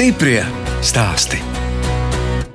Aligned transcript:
Stiprie 0.00 0.40
stāsti. 0.80 1.36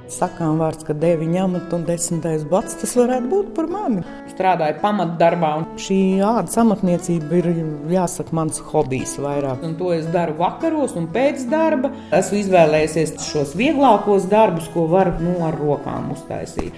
Sakām 0.10 0.56
vārds, 0.58 0.82
ka 0.82 0.96
9 0.98 1.36
amata 1.44 1.78
un 1.78 1.84
10 1.86 2.48
bats 2.50 2.74
tas 2.82 2.96
varētu 2.98 3.30
būt 3.30 3.52
par 3.54 3.68
mani. 3.70 4.02
Strādāju 4.32 4.80
pamatdarbā, 4.82 5.52
un 5.60 5.68
šī 5.78 6.00
ādas 6.26 6.58
amatniecība 6.64 7.38
ir 7.44 7.52
jāsaka 7.94 8.34
mans 8.34 8.58
hobijs 8.72 9.14
vairāk. 9.22 9.62
Un 9.62 9.78
to 9.78 9.94
es 9.94 10.10
daru 10.10 10.34
vakaros 10.42 10.98
un 10.98 11.06
pēc 11.14 11.46
darba. 11.54 11.94
Esmu 12.18 12.42
izvēlējies 12.42 13.14
šos 13.30 13.54
vieglākos 13.62 14.26
darbus, 14.34 14.74
ko 14.74 14.90
var 14.90 15.14
nu, 15.22 15.38
ar 15.46 15.62
rokām 15.62 16.16
uztaisīt. 16.18 16.74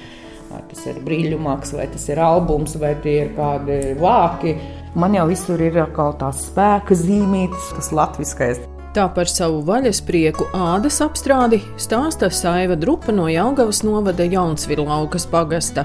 Vai 0.51 0.65
tas 0.67 0.83
ir 0.91 0.99
brīļu 1.07 1.39
maks, 1.47 1.77
vai 1.79 1.87
tas 1.95 2.11
ir 2.11 2.19
albums, 2.19 2.75
vai 2.75 2.97
tie 3.07 3.21
ir 3.23 3.37
kādi 3.39 3.95
vāki. 4.03 4.59
Man 4.99 5.15
jau 5.15 5.29
visur 5.31 5.63
ir 5.63 5.85
atkal 5.87 6.17
tās 6.19 6.49
spēka 6.51 7.05
zīmītes, 7.07 7.77
tas 7.79 7.95
latviskais. 7.95 8.67
Tā 8.97 9.03
par 9.13 9.29
savu 9.29 9.59
vaļas 9.61 9.99
prieku 10.07 10.47
ādas 10.57 10.95
apstrādi 11.05 11.59
stāsta 11.77 12.31
Saiva 12.33 12.73
Drupa 12.73 13.13
no 13.13 13.27
Jaungavas 13.29 13.83
novada 13.85 14.25
Jaunsvirlaukas 14.25 15.27
pagasta. 15.29 15.83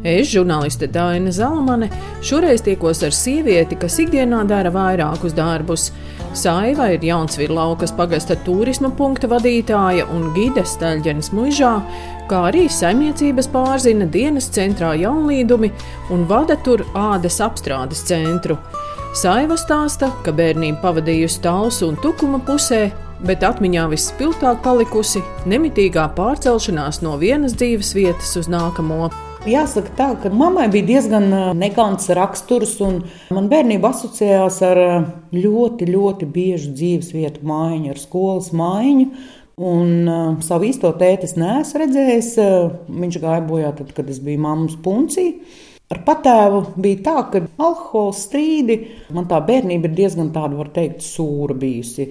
Es, 0.00 0.30
žurnāliste 0.30 0.88
Daina 0.88 1.34
Zalamane, 1.36 1.90
šoreiz 2.24 2.64
tiekos 2.64 3.02
ar 3.04 3.12
sievieti, 3.12 3.76
kas 3.76 3.98
ikdienā 4.00 4.40
dara 4.48 4.72
vairākus 4.72 5.36
darbus. 5.36 5.90
Saiva 6.32 6.88
ir 6.94 7.04
Jaunsvirlaukas 7.04 7.92
pagasta 7.98 8.38
turisma 8.48 8.88
punkta 8.88 9.28
vadītāja 9.28 10.08
un 10.16 10.30
gide 10.32 10.64
Staļģenes 10.64 11.34
muižā, 11.36 11.74
kā 12.30 12.42
arī 12.50 12.66
saimniecības 12.72 13.48
pārzina 13.52 14.06
dienas 14.10 14.50
centrā 14.54 14.92
jaunlīdumi 14.98 15.70
un 16.14 16.26
vada 16.30 16.58
tur 16.66 16.84
ādas 16.94 17.40
apstrādes 17.44 18.04
centru. 18.08 18.58
Saiva 19.16 19.56
stāsta, 19.56 20.10
ka 20.26 20.34
bērnība 20.36 20.82
pavadījusi 20.82 21.40
talsu 21.44 21.86
un 21.88 22.00
tukuma 22.02 22.40
pusē, 22.44 22.90
bet 23.24 23.46
atmiņā 23.46 23.86
vispilgtāk 23.94 24.60
palikusi 24.64 25.22
nemitīgā 25.48 26.10
pārcelšanās 26.18 27.00
no 27.06 27.14
vienas 27.20 27.56
dzīves 27.56 27.94
vietas 27.96 28.34
uz 28.36 28.50
nākamo. 28.52 29.08
Jāsaka, 29.46 29.92
tā, 29.94 30.08
ka 30.18 30.30
mammai 30.34 30.66
bija 30.72 30.88
diezgan 30.88 31.30
negants 31.54 32.10
raksturs, 32.18 32.74
un 32.82 33.04
man 33.30 33.46
bērnība 33.48 33.92
asociējās 33.94 34.58
ar 34.66 34.80
ļoti, 35.30 35.86
ļoti 35.94 36.26
biežu 36.34 36.72
dzīves 36.74 37.12
vietu 37.14 37.46
maiņu, 37.46 37.92
ar 37.94 38.00
skolas 38.02 38.50
maiņu. 38.50 39.06
Un 39.56 40.04
uh, 40.04 40.34
savu 40.44 40.66
īsto 40.68 40.90
tēti 41.00 41.24
es 41.24 41.36
neesmu 41.40 41.80
redzējis. 41.80 42.34
Uh, 42.36 42.74
viņš 42.92 43.20
gāja 43.22 43.44
bojā 43.46 43.70
tad, 43.78 43.94
kad 43.96 44.10
es 44.12 44.20
biju 44.20 44.42
mammas 44.44 44.76
puncija. 44.84 45.32
Ar 45.86 46.00
patēvu 46.02 46.60
bija 46.82 46.98
tā, 47.06 47.14
ka 47.30 47.40
alkohola 47.62 48.14
strīdi 48.18 48.80
man 49.14 49.28
tā 49.30 49.38
bērnība 49.46 49.86
ir 49.86 49.94
diezgan 50.00 50.32
tāda, 50.34 50.58
var 50.58 50.72
teikt, 50.74 51.04
sūra 51.06 51.54
bijusi. 51.56 52.08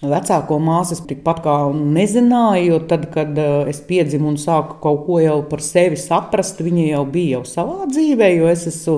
Vecāko 0.00 0.56
māsu 0.64 0.96
es 0.96 1.02
tikpat 1.04 1.42
kā 1.44 1.56
nezināju, 1.76 2.70
jo 2.70 2.78
tad, 2.88 3.04
kad 3.12 3.36
eh, 3.36 3.68
es 3.68 3.82
piedzimu 3.84 4.30
un 4.32 4.40
sāku 4.40 4.78
kaut 4.80 5.04
ko 5.04 5.20
jau 5.20 5.36
par 5.50 5.60
sevi 5.60 6.00
saprast, 6.00 6.64
viņa 6.64 6.86
jau 6.94 7.04
bija 7.12 7.36
jau 7.36 7.44
savā 7.52 7.90
dzīvē, 7.92 8.30
jo 8.38 8.48
es 8.48 8.64
esmu 8.72 8.96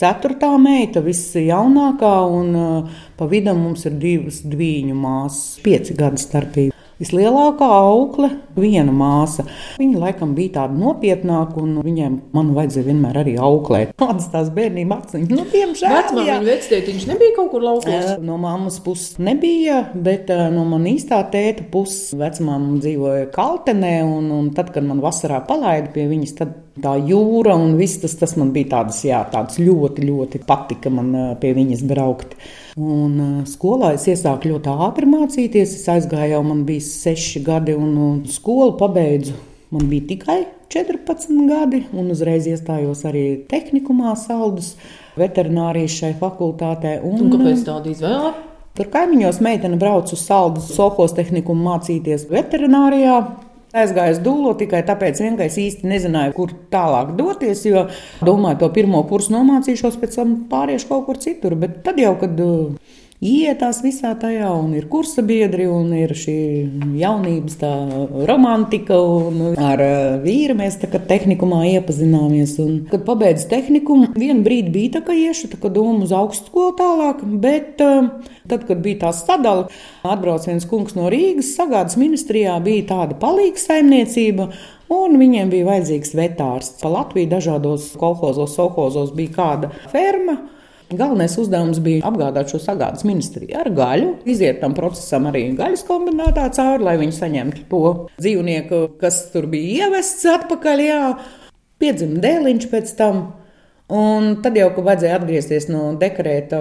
ceturtā 0.00 0.54
meita, 0.56 1.04
visa 1.04 1.44
jaunākā, 1.44 2.16
un 2.32 2.60
eh, 2.64 3.00
pa 3.20 3.28
vidu 3.28 3.52
mums 3.60 3.84
ir 3.84 4.00
divas 4.00 4.40
dviņu 4.48 4.96
māsas, 4.96 5.58
pieci 5.60 6.00
gadi 6.00 6.24
starpība. 6.24 6.79
Vislielākā 7.00 7.64
aukle, 7.64 8.28
viena 8.60 8.92
māsa. 8.92 9.46
Viņa 9.80 10.02
laikam 10.02 10.34
bija 10.36 10.58
tāda 10.58 10.76
nopietnāka, 10.76 11.56
un 11.62 11.78
viņiem 11.80 12.18
man 12.36 12.50
vajadzēja 12.52 12.88
vienmēr 12.90 13.22
arī 13.22 13.36
auklēt. 13.40 13.94
Kādas 14.00 14.28
tās 14.28 14.50
bērnības 14.52 15.06
acīs? 15.06 15.30
Nu, 15.32 15.46
diemžēl. 15.48 15.94
Vecmāmiņa 15.96 16.36
vectētiņš 16.44 17.06
nebija 17.08 17.36
kaut 17.38 17.50
kur 17.54 17.64
laukos. 17.64 18.10
No 18.20 18.36
mammas 18.42 18.76
puses 18.84 19.16
nebija, 19.22 19.80
bet 19.96 20.28
no 20.52 20.66
man 20.68 20.84
īstā 20.92 21.22
tēta 21.32 21.64
puses 21.72 22.12
vecmāma 22.20 22.76
dzīvoja 22.84 23.30
Kaltenē, 23.32 23.94
un, 24.04 24.28
un 24.36 24.52
tad, 24.56 24.74
kad 24.74 24.84
man 24.84 25.00
vasarā 25.00 25.40
palaida 25.48 25.88
pie 25.94 26.04
viņas, 26.10 26.36
tad 26.36 26.56
tā 26.84 26.98
jūra 27.00 27.56
un 27.56 27.78
viss 27.80 28.02
tas, 28.02 28.12
tas 28.20 28.36
man 28.36 28.52
bija 28.52 28.74
tāds, 28.76 29.00
jā, 29.08 29.24
tāds 29.32 29.56
ļoti, 29.60 30.04
ļoti 30.04 30.44
patika 30.44 30.92
man 30.92 31.14
pie 31.40 31.56
viņas 31.56 31.86
braukt. 31.88 32.36
Un 32.80 33.16
uh, 33.20 33.40
skolā 33.44 33.92
es 33.96 34.06
iesāku 34.08 34.54
ļoti 34.54 34.72
ātri 34.86 35.08
mācīties. 35.10 35.74
Es 35.76 35.88
aizgāju, 35.92 36.32
jau 36.32 36.42
man 36.46 36.62
bija 36.68 36.84
seši 36.86 37.42
gadi, 37.44 37.74
un, 37.76 37.92
un 38.00 38.20
skolu 38.30 38.72
pabeidzu. 38.80 39.34
Man 39.74 39.90
bija 39.90 40.06
tikai 40.14 40.38
14 40.72 41.34
gadi, 41.50 41.82
un 41.92 42.08
uzreiz 42.14 42.48
iestājos 42.48 43.04
arī 43.06 43.24
tehnikumā, 43.50 44.14
saldus 44.18 44.72
veterinārijas 45.20 45.98
šai 45.98 46.14
fakultātē. 46.18 46.96
Un, 47.04 47.18
un 47.26 47.34
kāpēc 47.34 47.66
tāda 47.66 47.92
izvēle? 47.92 48.32
Tur 48.78 48.88
kaimiņos 48.94 49.42
meitene 49.44 49.76
brauc 49.76 50.08
uz 50.14 50.22
saldus 50.24 50.70
Sofos 50.72 51.12
tehnikumu 51.16 51.66
mācīties 51.66 52.28
veterinārijā. 52.30 53.18
Aizgāju 53.70 54.16
uz 54.16 54.20
dūlo 54.24 54.52
tikai 54.58 54.80
tāpēc, 54.86 55.20
ka 55.38 55.46
es 55.46 55.56
īsti 55.62 55.86
nezināju, 55.86 56.34
kur 56.34 56.54
tālāk 56.72 57.12
doties. 57.18 57.62
Jo 57.68 57.84
domāju, 58.26 58.58
to 58.64 58.70
pirmo 58.74 59.04
kursu 59.06 59.36
nomācīšos, 59.36 59.98
pēc 60.00 60.16
tam 60.18 60.32
pāriešu 60.50 60.88
kaut 60.90 61.06
kur 61.06 61.20
citur. 61.22 61.54
Bet 61.60 61.82
tad 61.86 62.00
jau, 62.02 62.16
kad 62.18 62.34
ietās 63.20 63.82
visā 63.84 64.14
tajā, 64.16 64.48
un 64.56 64.72
ir 64.76 64.86
kursa 64.88 65.22
biedri, 65.26 65.66
un 65.68 65.92
ir 65.96 66.14
šī 66.16 66.36
jaunības 67.00 67.58
tā 67.60 67.72
romantika, 68.28 68.96
un 68.96 69.58
ar 69.60 69.82
vīru 70.24 70.56
mēs 70.58 70.78
tā 70.80 70.88
kā 70.90 71.02
tehnikumā 71.10 71.62
iepazināmies. 71.74 72.56
Un, 72.64 72.74
kad 72.90 73.04
pabeidzu 73.08 73.48
tehnikumu, 73.52 74.10
vienu 74.16 74.40
brīdi 74.46 74.72
bija 74.72 74.96
tā, 74.96 75.04
ka 75.06 75.16
iešu 75.16 75.52
tā 75.52 75.60
kā 75.60 75.72
domu 75.72 76.06
uz 76.08 76.14
augstskolu 76.16 76.72
tālāk, 76.80 77.20
bet 77.44 77.76
tad, 77.80 78.64
kad 78.64 78.80
bija 78.80 79.02
tā 79.04 79.14
sadala, 79.16 79.68
atbrauc 80.00 80.48
viens 80.48 80.68
kungs 80.68 80.96
no 80.96 81.10
Rīgas, 81.12 81.52
sagādas 81.58 82.00
ministrijā 82.00 82.56
bija 82.64 82.88
tāda 82.94 83.18
palīga 83.20 83.60
saimniecība. 83.60 84.50
Un 84.90 85.12
viņiem 85.20 85.52
bija 85.52 85.68
vajadzīgs 85.68 86.16
vetārs. 86.18 86.72
Pa 86.80 86.90
Latviju 86.90 87.28
dažādos 87.30 87.92
kolhozos, 88.00 88.56
sohozos 88.56 89.12
bija 89.14 89.36
kāda 89.36 89.70
ferma, 89.92 90.40
Galvenais 90.90 91.36
uzdevums 91.38 91.78
bija 91.84 92.02
apgādāt 92.08 92.50
šo 92.50 92.58
sagādas 92.58 93.04
ministriju 93.06 93.54
ar 93.60 93.68
gaļu, 93.74 94.08
iziet 94.26 94.58
tam 94.62 94.72
procesam 94.74 95.28
arī 95.30 95.44
gaļas 95.58 95.84
kombinātā 95.86 96.48
cauri, 96.56 96.82
lai 96.88 96.96
viņi 96.98 97.14
saņemtu 97.14 97.66
to 97.70 97.82
dzīvnieku, 98.16 98.80
kas 98.98 99.20
tur 99.30 99.46
bija 99.52 99.86
ievests 99.86 100.26
atpakaļ. 100.32 100.82
Jā. 100.82 101.04
Piedzima 101.80 102.18
dēliņš 102.24 102.66
pēc 102.72 102.92
tam. 102.98 103.22
Un 103.90 104.36
tad 104.42 104.58
jau, 104.58 104.68
kad 104.74 104.86
vajadzēja 104.86 105.16
atgriezties 105.18 105.70
no 105.70 105.86
dekrēta 105.98 106.58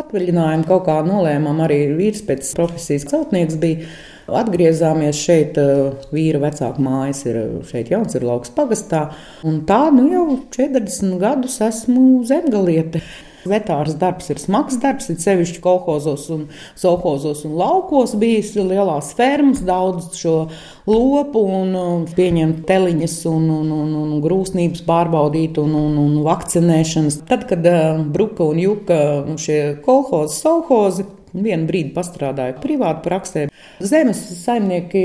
atvaļinājuma, 0.00 0.68
kaut 0.68 0.86
kā 0.86 1.00
nolēmām 1.04 1.64
arī 1.64 1.80
vīrs 1.96 2.24
pēc 2.28 2.54
profesijas 2.56 3.08
celtnieks 3.10 3.60
bija. 3.60 3.88
Atgriezāmies 4.24 5.18
šeit, 5.20 5.58
vīra 6.12 6.40
vecāka 6.46 6.80
mājas 6.80 7.26
ir 7.28 7.36
šeit 7.68 7.92
Jauns 7.92 8.16
ir 8.16 8.24
lauks 8.24 8.52
pagastā. 8.56 9.06
Un 9.44 9.62
tā, 9.68 9.86
nu 9.92 10.08
jau 10.12 10.24
40 10.52 11.20
gadus 11.20 11.60
esmu 11.64 12.24
zemgaliete. 12.28 13.00
Vetārs 13.50 13.96
darbs 14.00 14.30
ir 14.32 14.40
smags 14.42 14.78
darbs, 14.82 15.08
ir 15.12 15.18
sevišķi 15.22 15.62
kolhozos 15.64 16.26
un 16.34 16.46
sohozos 16.78 17.44
un 17.48 17.56
laukos 17.60 18.14
bijis 18.20 18.54
lielās 18.56 19.12
fermas, 19.18 19.62
daudz 19.64 20.12
šo 20.18 20.36
lopu 20.88 21.44
un 21.44 22.06
pieņemt 22.14 22.64
teliņas 22.68 23.16
un, 23.30 23.48
un, 23.60 23.72
un, 23.74 23.94
un 24.04 24.22
grūsnības 24.24 24.84
pārbaudīt 24.88 25.60
un, 25.62 25.74
un, 25.78 25.98
un 26.00 26.20
vakcinēšanas. 26.26 27.22
Tad, 27.28 27.46
kad 27.50 27.66
uh, 27.68 28.00
Bruka 28.14 28.46
un 28.48 28.60
Juka 28.60 29.00
šie 29.40 29.60
kolhozi, 29.84 30.40
sohozi, 30.42 31.06
vienu 31.34 31.66
brīdi 31.68 31.92
pastrādāja 31.96 32.56
privātu 32.62 33.04
praksē, 33.08 33.44
zemes 33.82 34.20
saimnieki 34.44 35.04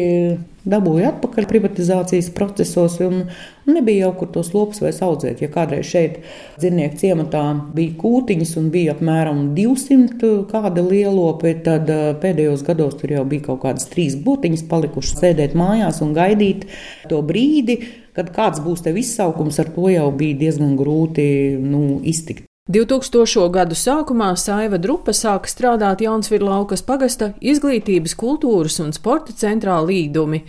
dabūja 0.70 1.14
atpakaļ 1.14 1.48
privatizācijas 1.50 2.30
procesos, 2.36 2.98
un 3.02 3.24
nebija 3.70 4.08
jau 4.08 4.12
kur 4.20 4.32
tos 4.34 4.52
lopus 4.54 4.82
vairs 4.84 5.00
audzēt. 5.06 5.42
Ja 5.44 5.50
kādreiz 5.54 5.88
šeit 5.90 6.20
dzīvnieku 6.60 7.00
ciematā 7.00 7.44
bija 7.76 7.96
kūtiņas 8.02 8.56
un 8.62 8.68
bija 8.74 8.96
apmēram 8.96 9.46
200 9.58 10.34
kāda 10.52 10.84
lielopi, 10.86 11.56
tad 11.66 11.90
pēdējos 12.22 12.66
gados 12.68 13.00
tur 13.00 13.16
jau 13.16 13.24
bija 13.30 13.48
kaut 13.50 13.64
kādas 13.66 13.90
trīs 13.94 14.20
būtiņas 14.26 14.68
palikušas 14.70 15.24
sēdēt 15.24 15.58
mājās 15.60 16.04
un 16.06 16.14
gaidīt 16.18 16.68
to 17.10 17.24
brīdi, 17.26 17.80
kad 18.18 18.34
kāds 18.36 18.62
būs 18.64 18.84
tev 18.86 19.00
izsaukums, 19.00 19.62
ar 19.64 19.72
to 19.74 19.90
jau 19.94 20.10
bija 20.12 20.44
diezgan 20.44 20.76
grūti 20.80 21.26
nu, 21.64 22.02
iztikt. 22.04 22.49
2000. 22.70 23.48
gadu 23.50 23.74
sākumā 23.74 24.28
Saiva 24.38 24.78
Drupa 24.78 25.10
sāka 25.10 25.50
strādāt 25.50 26.04
Jaunsvirlaukas 26.06 26.84
pagasta 26.86 27.32
izglītības, 27.42 28.14
kultūras 28.14 28.78
un 28.84 28.94
sporta 28.94 29.34
centrā 29.34 29.80
Līdumi. 29.82 30.44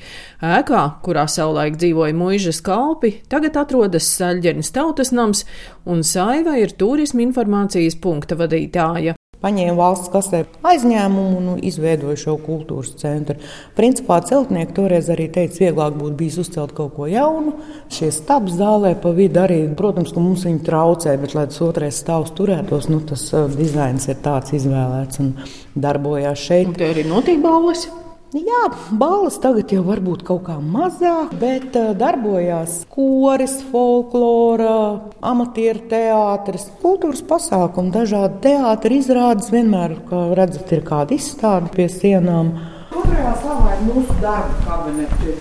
Ēkā, 0.45 0.83
kurā 1.01 1.25
savulaik 1.25 1.79
dzīvoja 1.81 2.13
muižas 2.21 2.61
kalpi, 2.61 3.15
tagad 3.33 3.57
atrodas 3.63 4.11
Saļģenes 4.19 4.69
tautas 4.77 5.15
nams, 5.17 5.47
un 5.89 6.05
Saiva 6.05 6.59
ir 6.61 6.77
turisma 6.77 7.25
informācijas 7.25 7.97
punkta 8.05 8.37
vadītāja 8.37 9.17
paņēma 9.45 9.77
valsts 9.79 10.11
kasē 10.13 10.43
aizņēmumu 10.67 11.39
un 11.39 11.47
nu, 11.51 11.55
izveidoja 11.71 12.19
šo 12.21 12.37
kultūras 12.43 12.93
centru. 13.01 13.39
Principā 13.79 14.21
celtnieki 14.27 14.77
toreiz 14.77 15.09
arī 15.13 15.31
teica, 15.33 15.63
vieglāk 15.65 15.97
būtu 16.01 16.19
bijis 16.19 16.41
uzcelt 16.45 16.75
kaut 16.77 16.95
ko 16.99 17.09
jaunu. 17.11 17.57
Šie 17.93 18.11
stāvs 18.15 18.59
zālē 18.61 18.95
pa 19.01 19.15
vidu 19.17 19.43
arī, 19.45 19.63
protams, 19.77 20.13
ka 20.15 20.23
mums 20.23 20.45
viņi 20.49 20.63
traucē, 20.67 21.17
bet 21.23 21.37
lai 21.39 21.47
tas 21.51 21.63
otrais 21.65 22.03
stāvs 22.05 22.35
turētos, 22.37 22.91
nu, 22.93 23.01
tas 23.07 23.25
uh, 23.33 23.49
dizains 23.49 24.11
ir 24.11 24.21
tāds 24.25 24.55
izvēlēts 24.61 25.25
un 25.25 25.35
darbojās 25.75 26.47
šeit. 26.51 26.71
Un 26.71 26.79
te 26.79 26.93
arī 26.93 27.09
notiek 27.09 27.41
balvas. 27.45 27.89
Jā, 28.31 28.69
balvas 28.95 29.41
tagad 29.43 29.73
jau 29.75 29.81
varbūt 29.83 30.21
kaut 30.23 30.45
kā 30.47 30.55
mazāk, 30.63 31.33
bet 31.41 31.75
uh, 31.75 31.89
darbojās 31.99 32.77
koris, 32.95 33.57
folklora, 33.73 35.01
amatieru 35.19 35.81
teātris, 35.91 36.69
kultūras 36.79 37.25
pasākumi, 37.27 37.91
dažādi 37.91 38.39
teātris 38.45 39.09
izrādes. 39.09 39.49
Vienmēr, 39.51 39.97
kā 40.07 40.21
redzat, 40.39 40.71
ir 40.77 40.85
kāda 40.87 41.17
izstāde 41.17 41.73
pie 41.75 41.89
sienām. 41.91 42.53
Otrajā 42.95 43.33
stāvā 43.41 43.73
ir 43.75 43.83
mūsu 43.89 44.15
darba 44.23 44.63
kabineti. 44.69 45.35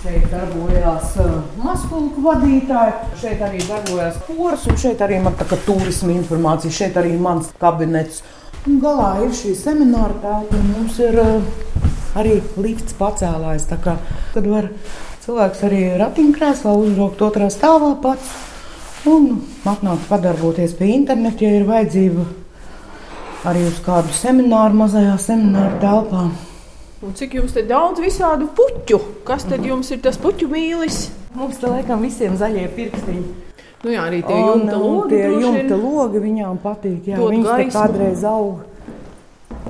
Šeit 0.00 0.24
darbojās 0.32 1.18
uh, 1.20 1.34
mazpulku 1.60 2.24
vadītāji, 2.24 2.94
šeit 3.20 3.44
arī 3.44 3.60
darbojās 3.66 4.16
koris, 4.30 4.64
un 4.72 4.80
šeit 4.80 5.04
arī 5.04 5.20
man 5.20 5.36
tā 5.36 5.44
kā 5.52 5.60
turisma 5.66 6.16
informācija, 6.16 6.72
šeit 6.80 6.96
arī 6.96 7.12
mans 7.20 7.52
kabinets. 7.60 8.24
Un 8.64 8.80
galā 8.80 9.18
ir 9.26 9.36
šī 9.36 9.52
semināra 9.58 10.16
telpa, 10.24 10.56
un 10.56 10.72
mums 10.78 10.96
ir 11.02 11.20
uh, 11.20 11.70
arī 12.18 12.38
lifts 12.60 12.96
pacēlājs. 12.98 13.68
Kad 13.82 14.46
var 14.48 14.68
cilvēks 15.24 15.64
arī 15.68 15.82
ratiņkrēslā 16.00 16.74
uzbraukt 16.84 17.24
otrā 17.24 17.48
stāvā 17.52 17.94
pats 18.02 18.32
un 19.08 19.42
atnākt 19.66 20.06
padarboties 20.10 20.76
pie 20.78 20.92
interneta, 20.96 21.44
ja 21.44 21.58
ir 21.58 21.66
vajadzība 21.68 22.26
arī 23.50 23.66
uz 23.66 23.80
kādu 23.82 24.14
semināru 24.14 24.78
mazajā 24.84 25.16
semināra 25.18 25.78
telpā. 25.82 26.26
Un 27.02 27.14
cik 27.18 27.32
jums 27.34 27.54
te 27.56 27.64
daudz 27.66 27.98
visādu 27.98 28.46
puķu? 28.54 29.00
Kas 29.26 29.42
tad 29.48 29.64
jums 29.66 29.90
ir 29.90 29.98
tas 30.04 30.18
puķu 30.22 30.46
mīlis? 30.52 31.08
Mums 31.34 31.58
te 31.58 31.70
laikam 31.70 32.04
visiem 32.04 32.36
zaļie 32.38 32.68
pirkstiņi. 32.76 33.24
Nu 33.82 33.90
jā, 33.90 34.04
arī 34.06 34.20
tie 34.22 34.36
jumta 34.38 34.76
logi. 34.78 35.16
Tie 35.16 35.30
jumta 35.42 35.78
logi 35.80 36.22
viņām 36.22 36.60
patīk. 36.62 37.08
Jā, 37.10 37.18
viņas 37.18 37.56
te 37.58 37.66
kādreiz 37.74 38.22
aug 38.28 38.60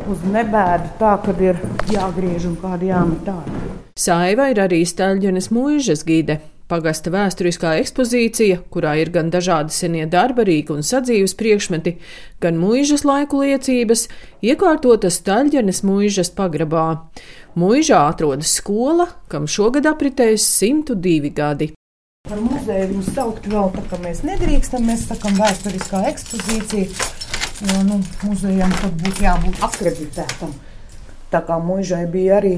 uz 0.08 0.22
nebēdu, 0.28 0.94
tā 1.00 1.16
kad 1.24 1.40
ir 1.42 1.60
jāgriež 1.92 2.48
un 2.50 2.56
kāda 2.62 2.88
jāmet 2.92 3.28
ārā. 3.32 3.60
Saiva 3.98 4.48
ir 4.52 4.62
arī 4.62 4.82
Staļģenes 4.88 5.50
mūžas 5.52 6.06
gide. 6.08 6.40
Pagasta 6.72 7.10
vēsturiskā 7.12 7.74
ekspozīcija, 7.82 8.62
kurā 8.72 8.94
ir 9.02 9.10
gan 9.12 9.28
dažādi 9.32 9.74
senie 9.76 10.06
darba 10.08 10.46
rīki 10.48 10.72
un 10.72 10.86
sadzīves 10.86 11.34
priekšmeti, 11.36 11.98
gan 12.40 12.56
mūžas 12.56 13.04
laiku 13.04 13.42
liecības, 13.42 14.06
iekārtota 14.40 15.10
Staļģenes 15.12 15.82
mūžas 15.84 16.32
pagrabā. 16.38 16.86
Mūžā 17.60 18.00
atrodas 18.08 18.54
skola, 18.56 19.10
kam 19.28 19.44
šogad 19.44 19.90
apritējas 19.90 20.46
102 20.62 21.34
gadi. 21.36 21.72
Par 22.30 22.40
muzeju 22.40 22.88
viņu 22.94 23.04
saukt 23.12 23.50
vēl 23.52 23.68
tā, 23.74 23.84
ka 23.90 23.98
mēs 24.00 24.22
nedrīkstam, 24.24 24.86
mēs 24.88 25.08
sakam 25.10 25.36
vēsturiskā 25.42 26.06
ekspozīcija. 26.14 27.21
Jo 27.62 27.82
nu, 27.86 28.00
muzejam 28.26 28.72
tad 28.80 28.94
būtu 28.98 29.22
jābūt 29.22 29.60
akreditētam. 29.62 30.54
Tā 31.32 31.40
kā 31.46 31.58
mūžai 31.62 32.04
bija 32.10 32.40
arī 32.40 32.56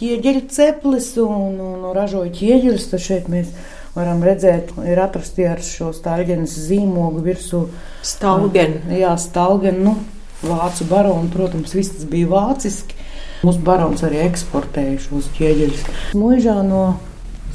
ķieģeļu 0.00 0.46
ceplis 0.50 1.12
un, 1.22 1.60
un, 1.60 1.84
un 1.84 1.92
ražoja 1.96 2.32
ķieģeļus, 2.34 2.88
tad 2.90 3.04
šeit 3.04 3.28
mēs 3.30 3.52
varam 3.94 4.22
redzēt, 4.26 4.72
ir 4.86 5.00
atrasti 5.02 5.46
ar 5.48 5.62
šo 5.64 5.90
stāļģenes 5.94 6.56
zīmogu 6.66 7.22
virsū. 7.26 7.64
Stalgen. 8.06 8.80
Jā, 8.94 9.14
stalgen, 9.20 9.82
nu, 9.86 9.94
vācu 10.42 10.86
baronu, 10.90 11.30
protams, 11.32 11.74
viss 11.76 11.94
tas 11.94 12.08
bija 12.10 12.30
vāciski. 12.30 12.98
Mūsu 13.46 13.62
barons 13.64 14.02
arī 14.04 14.20
eksportēja 14.26 14.98
šos 15.06 15.30
ķieģeļus. 15.38 15.86
Mūžā 16.18 16.58
no 16.66 16.82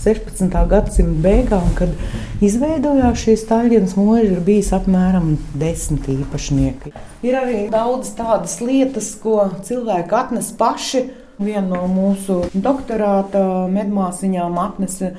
16. 0.06 0.54
gadsimta 0.70 1.22
beigām, 1.24 1.66
kad 1.78 1.90
izveidojās 2.46 3.24
šīs 3.24 3.46
taļģenes 3.50 3.96
mūža, 3.98 4.36
ir 4.36 4.42
bijis 4.46 4.70
apmēram 4.78 5.32
desmit 5.58 6.06
īpašnieki. 6.14 6.94
Ir 7.26 7.38
arī 7.40 7.64
daudz 7.74 8.12
tādas 8.18 8.60
lietas, 8.62 9.16
ko 9.22 9.48
cilvēki 9.66 10.20
atnes 10.20 10.52
paši. 10.60 11.08
Viena 11.36 11.66
no 11.68 11.88
mūsu 11.92 12.46
doktorāta 12.54 13.66
medmāsiņām 13.68 14.54
atnesa 14.62 15.10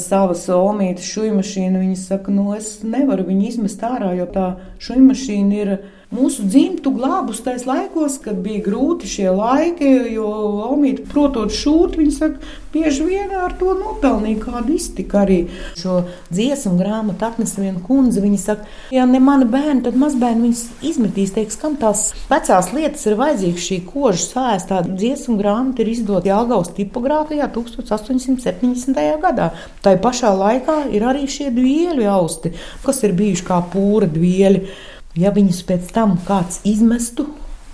savas 0.00 0.46
omītas 0.52 1.10
šūnu. 1.10 1.42
Viņa 1.42 1.98
saka, 2.00 2.32
no 2.32 2.46
nu, 2.46 2.54
es 2.56 2.78
nevaru 2.86 3.26
viņu 3.26 3.50
izmest 3.50 3.82
ārā, 3.84 4.14
jo 4.16 4.24
tā 4.30 4.46
šūnu 4.80 5.10
mašīna 5.10 5.58
ir 5.58 5.74
mūsu 6.14 6.46
dzimtu 6.46 6.92
glābus 6.94 7.42
tais 7.42 7.64
laikos, 7.66 8.20
kad 8.22 8.38
bija 8.42 8.62
grūti 8.68 9.08
šie 9.10 9.30
laiki, 9.34 9.88
jo 10.14 10.28
Omīte, 10.70 11.04
protot 11.10 11.50
šūt, 11.54 11.96
viņa 11.98 12.14
saka, 12.14 12.52
bieži 12.76 13.06
vien 13.08 13.32
ar 13.34 13.54
to 13.58 13.72
nopelnīja 13.78 14.44
kādu 14.44 14.76
iztiku 14.76 15.20
arī. 15.22 15.38
Šo 15.78 16.02
dziesmu 16.30 16.76
grāmatu 16.78 17.26
atnesa 17.26 17.62
viena 17.62 17.82
kundze, 17.82 18.22
viņa 18.22 18.40
saka, 18.42 18.68
ja 18.94 19.06
ne 19.08 19.20
mani 19.22 19.48
bērni, 19.50 19.82
tad 19.86 19.98
mazbērni 19.98 20.46
viņas 20.46 20.64
izmetīs, 20.86 21.34
teiks, 21.36 21.58
kam 21.60 21.78
tās 21.80 22.08
vecās 22.30 22.72
lietas 22.76 23.06
ir 23.08 23.18
vajadzīgas 23.18 23.68
šī 23.68 23.80
koža 23.90 24.24
sēstā. 24.24 24.82
Dziesmu 24.86 25.38
grāmata 25.40 25.82
ir 25.82 25.92
izdota 25.94 26.30
Jāgaus 26.30 26.74
tipogrāfijā 26.76 27.48
1870. 27.54 29.00
gadā. 29.22 29.52
Tā 29.82 29.96
pašā 30.02 30.34
laikā 30.36 30.84
ir 30.94 31.06
arī 31.06 31.26
šie 31.30 31.50
dvieļu 31.54 32.10
austi, 32.12 32.54
kas 32.84 33.02
ir 33.06 33.16
bijuši 33.16 33.46
kā 33.46 33.62
pūra 33.72 34.10
dvieļi. 34.10 34.94
Ja 35.16 35.30
viņus 35.32 35.62
pēc 35.64 35.88
tam 35.96 36.18
kāds 36.26 36.60
izmestu, 36.68 37.24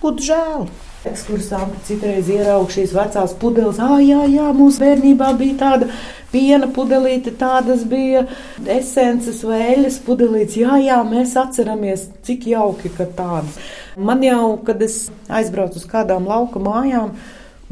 būtu 0.03 0.27
žēl. 0.29 0.67
Ekskursanti 1.11 1.81
citreiz 1.89 2.29
ieraudzīja 2.31 2.75
šīs 2.77 2.93
vecās 2.95 3.33
pudeles. 3.41 3.81
Ah, 3.83 3.97
jā, 3.99 4.21
jā, 4.31 4.53
mūsu 4.55 4.85
bērnībā 4.85 5.33
bija 5.41 5.57
tāda 5.59 5.89
piena 6.31 6.69
pudelīte, 6.71 7.33
tādas 7.41 7.83
bija 7.89 8.29
esences 8.71 9.43
vai 9.47 9.59
eļļas 9.73 9.99
pudelītes. 10.07 10.61
Jā, 10.63 10.79
jā, 10.85 11.01
mēs 11.09 11.35
atceramies, 11.43 12.07
cik 12.23 12.47
jauki, 12.53 12.93
ka 12.95 13.09
tādas. 13.19 13.59
Man 13.99 14.23
jau, 14.23 14.55
kad 14.63 14.87
es 14.87 15.09
aizbraucu 15.27 15.83
uz 15.83 15.91
kādām 15.91 16.31
lauka 16.31 16.63
mājām, 16.63 17.11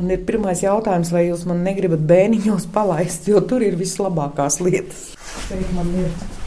un 0.01 0.11
ir 0.11 0.27
pirmais 0.27 0.67
jautājums, 0.67 1.15
vai 1.15 1.29
jūs 1.29 1.47
man 1.47 1.63
negribat 1.63 2.03
bēniņos 2.11 2.67
palaist, 2.75 3.31
jo 3.31 3.39
tur 3.47 3.63
ir 3.63 3.79
vislabākās 3.79 4.59
lietas. 4.67 5.13
Šeit 5.47 5.71
man 5.79 5.95
ir 6.03 6.40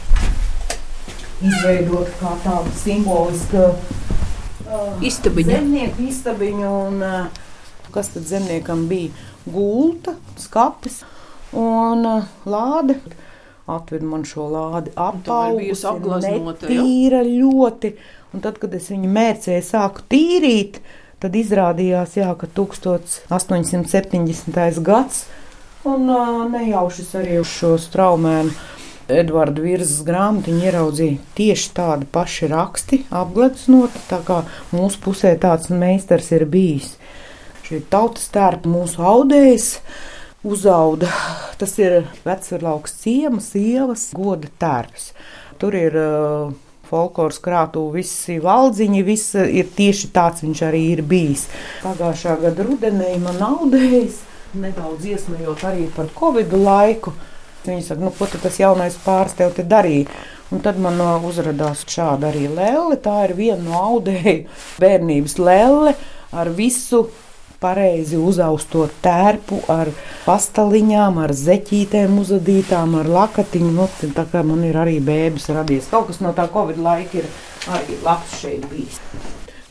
izveidot 1.44 2.08
kā 2.20 2.30
tādu 2.44 2.70
simbolisku 2.78 3.62
uh, 3.64 3.74
istabiņu. 5.04 5.50
Zemnieku 5.50 6.02
istabiņu 6.08 6.68
un, 6.70 7.02
uh, 7.04 7.26
kas 7.94 8.08
tad 8.14 8.24
zemniekam 8.28 8.80
bija? 8.90 9.10
Gulta, 9.44 10.12
skapis 10.40 11.04
un 11.52 12.06
uh, 12.08 12.24
lāde. 12.48 12.94
Atved 13.70 14.02
man 14.04 14.24
šo 14.28 14.48
lādi 14.52 14.90
apgleznota. 15.00 16.66
Tīra 16.68 17.22
ļoti. 17.24 17.94
Un 18.34 18.40
tad, 18.44 18.58
kad 18.60 18.74
es 18.76 18.90
viņu 18.92 19.08
mērcēju, 19.14 19.62
sāku 19.64 20.00
tīrīt, 20.10 20.80
tad 21.22 21.32
izrādījās, 21.38 22.16
jā, 22.18 22.30
ka 22.36 22.46
1870. 22.58 24.82
gads 24.84 25.16
un 25.84 26.08
uh, 26.08 26.50
nejaušas 26.50 27.14
arī 27.20 27.38
uz 27.40 27.48
šo 27.52 27.78
straumēnu 27.80 28.50
Edvards 29.12 29.60
Virzas 29.60 30.00
grāmatiņu 30.06 30.64
ieraudzīja 30.64 31.20
tieši 31.36 31.70
tādi 31.76 32.08
paši 32.12 32.48
raksti, 32.52 33.02
apgleznoti, 33.12 34.00
tā 34.08 34.22
kā 34.24 34.42
mūsu 34.72 35.00
pusē 35.04 35.34
tāds 35.40 35.68
meistars 35.68 36.30
ir 36.32 36.46
bijis. 36.48 36.94
Šī 37.64 37.82
tautas 37.92 38.30
tērpa 38.32 38.68
mūsu 38.68 39.04
audējs 39.04 39.68
uzauda. 40.44 41.08
Tas 41.60 41.76
ir 41.80 42.04
vecurlauks 42.24 42.96
ciemas, 43.02 43.52
ievas, 43.56 44.10
goda 44.16 44.48
tērps. 44.60 45.10
Tur 45.60 45.76
ir 45.78 45.96
uh, 46.00 46.54
folkloras 46.88 47.40
krātu, 47.44 47.84
visi 47.94 48.38
valdziņi, 48.42 49.04
viss 49.06 49.36
ir 49.36 49.68
tieši 49.76 50.10
tāds 50.14 50.44
viņš 50.44 50.64
arī 50.68 50.82
ir 50.94 51.04
bijis. 51.08 51.46
Pagājušā 51.84 52.38
gada 52.42 52.66
rudenī 52.66 53.14
man 53.22 53.40
audējis, 53.48 54.20
nedaudz 54.60 55.08
iesmējot 55.12 55.64
arī 55.68 55.88
par 55.96 56.10
Covid 56.16 56.52
laiku. 56.56 57.14
Viņa 57.64 57.84
saka, 57.86 58.02
nu, 58.04 58.12
ko 58.12 58.28
tas 58.28 58.58
jaunais 58.60 58.96
pāris 59.04 59.36
tev 59.38 59.54
te 59.56 59.64
darīja? 59.64 60.10
Un 60.52 60.60
tad 60.62 60.76
man 60.78 61.00
uzrādījās 61.00 61.86
šāda 61.88 62.28
arī 62.30 62.46
lēle. 62.52 62.98
Tā 63.02 63.22
ir 63.28 63.36
viena 63.38 63.62
no 63.64 63.78
audēju 63.80 64.44
bērnības 64.84 65.38
lēle 65.40 65.94
ar 66.34 66.50
visu 66.54 67.06
pareizi 67.64 68.18
uzausto 68.20 68.84
tērpu, 69.02 69.62
ar 69.72 69.88
pastaliņām, 70.26 71.20
ar 71.24 71.32
zeķītēm 71.38 72.18
uzadītām, 72.20 72.98
ar 73.00 73.08
lakatiņu. 73.08 73.70
Nu, 73.78 73.88
tā 74.16 74.26
kā 74.28 74.44
man 74.44 74.66
ir 74.68 74.76
arī 74.80 74.98
bērns 75.04 75.48
radies. 75.54 75.88
Kaut 75.92 76.10
kas 76.10 76.20
no 76.20 76.34
tā 76.36 76.44
Covid 76.52 76.80
laika 76.84 77.22
ir 77.22 77.30
arī 77.72 77.96
labs 78.04 78.36
šeit 78.42 78.66
bijis. 78.68 79.00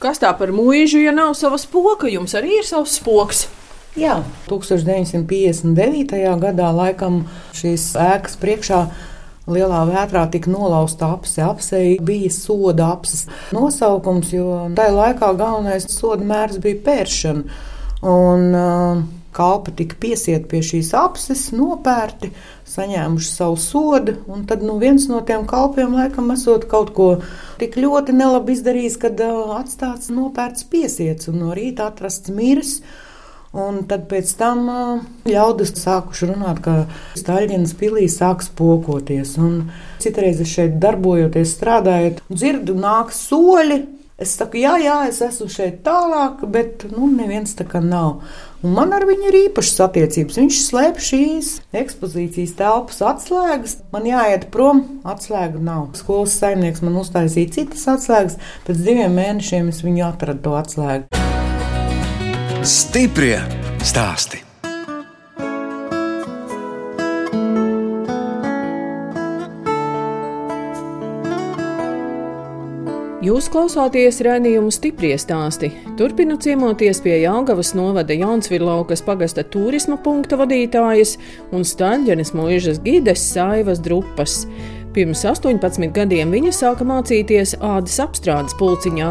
Kas 0.02 0.20
tā 0.20 0.34
par 0.36 0.52
mūžu, 0.52 1.04
ja 1.06 1.14
nav 1.16 1.36
savas 1.40 1.68
poka? 1.70 2.10
Jums 2.12 2.34
arī 2.36 2.58
ir 2.60 2.66
savs 2.68 2.98
poks. 3.06 3.46
Jā, 3.94 4.24
1959. 4.50 6.18
gadā 6.42 6.70
laikam 6.74 7.24
šīs 7.54 7.92
ēkas 8.02 8.40
priekšā 8.42 8.80
lielā 9.46 9.84
vētrā 9.90 10.24
tika 10.34 10.50
nolauzta 10.50 11.12
apse. 11.14 11.44
Apsei 11.46 11.98
bija 12.02 12.32
soda 12.34 12.90
apses 12.96 13.28
nosaukums, 13.54 14.32
jo 14.34 14.64
tajā 14.74 14.96
laikā 14.98 15.30
galvenais 15.38 15.86
soda 15.94 16.26
mērs 16.26 16.58
bija 16.64 16.82
pēršana. 16.88 17.60
Un, 18.04 18.50
uh, 18.58 19.04
Kalpi 19.34 19.72
tika 19.74 19.98
piesieti 19.98 20.46
pie 20.46 20.60
šīs 20.62 20.92
apses, 20.94 21.48
nopērti, 21.58 22.30
saņēmuši 22.70 23.30
savu 23.32 23.56
sodu. 23.58 24.14
Tad 24.50 24.62
nu, 24.66 24.76
viens 24.82 25.08
no 25.10 25.24
tiem 25.26 25.48
kalpiem, 25.50 25.96
laikam, 25.98 26.30
esot 26.36 26.68
kaut 26.70 26.92
ko 26.94 27.08
tik 27.62 27.80
ļoti 27.82 28.14
nelabi 28.14 28.54
izdarījis, 28.54 29.00
kad 29.02 29.24
uh, 29.26 29.56
atstāts 29.58 30.14
nopērts 30.14 30.68
piesiets 30.70 31.32
un 31.34 31.42
no 31.42 31.58
rīta 31.58 31.90
atrasts 31.90 32.30
miris. 32.34 32.78
Un 33.54 33.84
tad 33.86 34.08
pēc 34.10 34.32
tam 34.40 34.66
ļaudis 35.30 35.76
sākuši 35.78 36.32
runāt, 36.32 36.64
ka 36.66 36.88
Staļģinas 37.20 37.76
pilī 37.78 38.08
sāks 38.10 38.50
pokoties. 38.58 39.36
Un 39.38 39.68
citreiz 40.02 40.42
es 40.42 40.50
šeit 40.50 40.80
darbojoties, 40.82 41.52
strādājot, 41.54 42.24
dzirdu 42.34 42.74
nāk 42.80 43.14
soļi. 43.14 43.84
Es 44.24 44.34
saku, 44.38 44.58
jā, 44.62 44.74
jā, 44.82 44.96
es 45.10 45.20
esmu 45.26 45.50
šeit 45.52 45.82
tālāk, 45.86 46.42
bet 46.50 46.86
nu, 46.94 47.10
neviens 47.12 47.54
tā 47.58 47.66
kā 47.70 47.82
nav. 47.84 48.24
Un 48.64 48.74
man 48.78 48.94
ar 48.96 49.06
viņu 49.10 49.28
ir 49.30 49.38
īpašas 49.42 49.82
attiecības. 49.86 50.38
Viņš 50.40 50.60
slēp 50.64 51.02
šīs 51.04 51.50
ekspozīcijas 51.76 52.56
telpas 52.58 53.02
atslēgas. 53.10 53.76
Man 53.94 54.08
jāiet 54.08 54.48
prom, 54.54 54.86
atslēgu 55.04 55.62
nav. 55.62 55.92
Skolas 56.00 56.38
saimnieks 56.40 56.86
man 56.86 57.02
uztaisīja 57.04 57.58
citas 57.60 57.86
atslēgas. 57.98 58.40
Pēc 58.70 58.82
diviem 58.86 59.14
mēnešiem 59.20 59.70
es 59.74 59.84
viņu 59.86 60.08
atradu 60.14 60.46
to 60.48 60.58
atslēgu. 60.62 61.33
Stiprie 62.64 63.42
stāsti. 63.84 64.38
Jūs 73.20 73.50
klausāties 73.52 74.22
raidījumu 74.24 74.72
stipri 74.72 75.12
stāstī. 75.20 75.74
Turpinu 76.00 76.38
ciemoties 76.40 77.04
pie 77.04 77.18
Jāgavas 77.26 77.74
novada 77.76 78.16
Jaunsvirlaukas 78.16 79.04
pagasta 79.04 79.44
turisma 79.44 79.98
punkta 80.00 80.40
vadītājas 80.40 81.18
un 81.52 81.68
Staļģenes 81.68 82.32
mūžas 82.32 82.80
gides 82.88 83.28
Saivas 83.34 83.84
Drupas. 83.84 84.46
Pirms 84.96 85.24
18 85.26 85.92
gadiem 85.92 86.32
viņa 86.32 86.52
sāka 86.54 86.86
mācīties 86.86 87.56
ādas 87.60 87.96
apstrādes 88.04 88.54
pulciņā, 88.60 89.08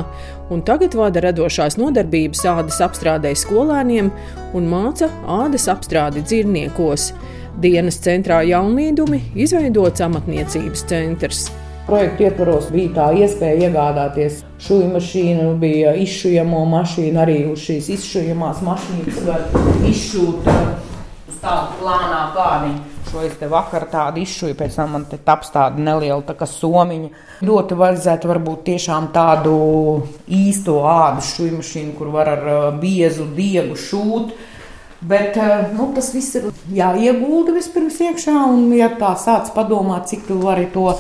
un 0.52 0.62
tagad 0.66 0.94
vada 0.98 1.22
radošās 1.24 1.78
nodarbības 1.80 2.44
ādas 2.50 2.80
apstrādē 2.84 3.32
skolēniem 3.38 4.10
un 4.56 4.68
māca 4.68 5.08
ādas 5.40 5.68
apstrādi 5.72 6.24
dzīvniekos. 6.26 7.10
Dienas 7.62 7.98
centrā 8.04 8.40
jaunīdumi 8.48 9.20
izveidots 9.44 10.04
amatniecības 10.04 10.86
centrs. 10.88 11.42
Projekta 11.86 12.28
ietvaros 12.28 12.68
bija 12.72 12.92
tā 12.94 13.08
iespēja 13.24 13.66
iegādāties 13.66 14.44
šūnu 14.62 14.92
mašīnu, 14.94 15.48
bija 15.60 15.96
izšujamo 15.98 16.62
mašīnu, 16.76 17.18
arī 17.24 17.40
uz 17.50 17.64
šīs 17.66 17.90
izšujamās 17.96 18.62
mašīnas 18.64 19.20
var 19.26 19.44
izšūt 19.90 20.48
uz 20.52 21.42
tādu 21.42 21.80
plānā 21.82 22.24
kādiņu 22.36 22.91
šo 23.12 23.26
es 23.26 23.34
te 23.36 23.48
vakar 23.50 23.84
tādu 23.92 24.22
izšuju, 24.22 24.56
pēc 24.56 24.78
tam 24.78 24.94
man 24.96 25.04
te 25.10 25.18
taps 25.20 25.52
tāda 25.52 25.80
neliela 25.80 26.22
tā 26.24 26.34
kā 26.38 26.46
somiņa. 26.48 27.10
Ļoti 27.44 27.76
vajadzētu 27.76 28.30
varbūt 28.30 28.64
tiešām 28.70 29.10
tādu 29.12 29.56
īsto 30.32 30.78
ādas 30.88 31.34
šuju 31.36 31.58
mašīnu, 31.58 31.92
kur 31.98 32.12
var 32.14 32.32
ar 32.32 32.48
biezu 32.80 33.28
diegu 33.36 33.76
šūt. 33.76 34.32
Bet 35.02 35.36
nu, 35.74 35.90
tas 35.96 36.12
viss 36.14 36.38
ir 36.38 36.52
jāiegulda 36.72 37.52
vispirms 37.56 37.98
iekšā, 38.06 38.36
un, 38.54 38.68
ja 38.78 38.88
tā 39.00 39.16
sāc 39.18 39.50
padomāt, 39.52 40.06
cik 40.12 40.28
tu 40.28 40.38
vari 40.40 40.68
to 40.72 40.92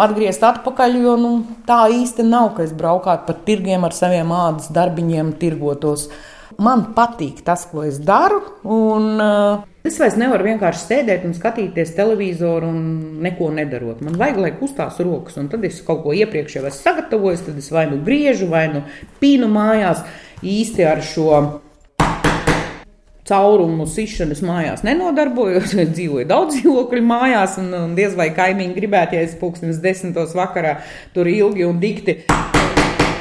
atgriezt 0.00 0.42
atpakaļ, 0.46 0.96
jo 1.04 1.14
nu, 1.20 1.32
tā 1.68 1.84
īsti 1.92 2.24
nav, 2.24 2.54
ka 2.56 2.64
es 2.64 2.72
braukātu 2.74 3.28
pa 3.28 3.36
tirgiem 3.46 3.84
ar 3.84 3.94
saviem 3.94 4.32
ādas 4.32 4.72
darbiņiem, 4.72 5.34
tirgotos. 5.42 6.08
Man 6.60 6.90
patīk 6.92 7.40
tas, 7.44 7.64
ko 7.70 7.86
es 7.88 7.96
daru, 8.04 8.42
un 8.68 9.14
uh, 9.16 9.66
Es 9.80 9.94
vairs 9.96 10.18
nevaru 10.20 10.44
vienkārši 10.44 10.82
sēdēt 10.84 11.22
un 11.24 11.32
skatīties 11.32 11.94
televizoru 11.96 12.68
un 12.68 12.82
neko 13.24 13.46
nedarot. 13.56 14.02
Man 14.04 14.18
vajag, 14.20 14.40
lai 14.42 14.50
kustās 14.58 14.98
rokas, 15.00 15.38
un 15.40 15.48
tad 15.48 15.64
es 15.64 15.78
kaut 15.86 16.02
ko 16.04 16.12
iepriekš 16.12 16.58
jau 16.58 16.66
esmu 16.68 16.82
sagatavojis. 16.84 17.46
Tad 17.46 17.56
es 17.62 17.70
vai 17.72 17.86
nu 17.88 18.02
griežu, 18.04 18.50
vai 18.52 18.66
nu 18.74 18.82
pīnu 19.22 19.48
mājās 19.48 20.04
īsti 20.44 20.84
ar 20.84 21.00
šo 21.00 21.40
caurumu 23.30 23.86
sišanas 23.88 24.44
mājās 24.44 24.84
nenodarbojos. 24.84 25.72
Es 25.80 25.94
dzīvoju 25.96 26.28
daudz 26.28 26.58
dzīvokļu 26.58 27.02
mājās, 27.08 27.56
un, 27.64 27.72
un 27.86 27.96
diez 27.96 28.12
vai 28.20 28.28
kaimiņi 28.36 28.76
gribētu, 28.76 29.16
ja 29.16 29.24
es 29.24 29.38
pūkstens 29.40 29.80
desmitos 29.80 30.36
vakarā 30.36 30.76
tur 31.16 31.30
ilgi 31.30 31.64
un 31.64 31.80
dikti 31.80 32.20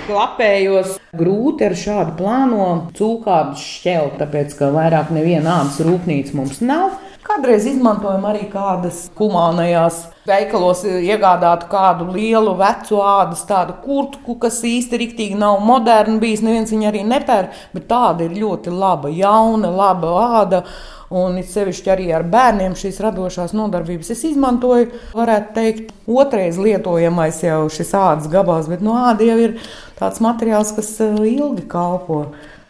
klapējos. 0.10 0.98
Grūti 1.20 1.66
ar 1.68 1.76
šādu 1.78 2.16
plāno 2.20 2.66
cūkādu 2.98 3.58
šķelt, 3.62 4.18
tāpēc 4.22 4.58
ka 4.60 4.72
vairāk 4.76 5.14
neviena 5.16 5.62
ādas 5.62 5.80
rūpnīca 5.86 6.38
mums 6.38 6.62
nav. 6.66 6.98
Kādreiz 7.20 7.66
izmantojam 7.68 8.24
arī 8.30 8.46
kādas 8.48 9.10
humānajās 9.18 10.06
veikalos, 10.30 10.86
iegādātu 10.88 11.68
kādu 11.68 12.06
lielu 12.14 12.54
vecu 12.58 13.02
ādas, 13.04 13.42
tādu 13.50 13.76
kurtku, 13.84 14.38
kas 14.40 14.62
īsti 14.64 15.02
riktīgi 15.02 15.40
nav 15.40 15.60
moderna 15.68 16.16
bijis. 16.22 16.40
Neviens 16.46 16.72
viņu 16.72 16.88
arī 16.88 17.02
nepēr, 17.04 17.50
bet 17.76 17.90
tāda 17.92 18.24
ir 18.24 18.38
ļoti 18.40 18.72
laba, 18.72 19.12
jauna, 19.12 19.72
laba 19.76 20.14
āda. 20.40 20.64
Un 21.10 21.40
it 21.42 21.50
sevišķi 21.50 21.92
arī 21.92 22.08
ar 22.14 22.24
bērniem 22.30 22.76
šīs 22.78 23.02
radošās 23.02 23.52
nodarbības 23.58 24.14
es 24.14 24.22
izmantoju. 24.30 24.92
Varētu 25.18 25.56
teikt, 25.56 25.92
otrais 26.08 26.60
lietojamais 26.62 27.42
jau 27.44 27.64
šis 27.74 27.92
ādas 27.98 28.30
gabals, 28.32 28.70
bet 28.72 28.86
no 28.86 28.94
āda 29.10 29.28
jau 29.28 29.40
ir 29.42 29.58
tāds 30.00 30.22
materiāls, 30.24 30.72
kas 30.78 30.94
eh, 31.04 31.20
ilgi 31.34 31.66
kalpo. 31.68 32.28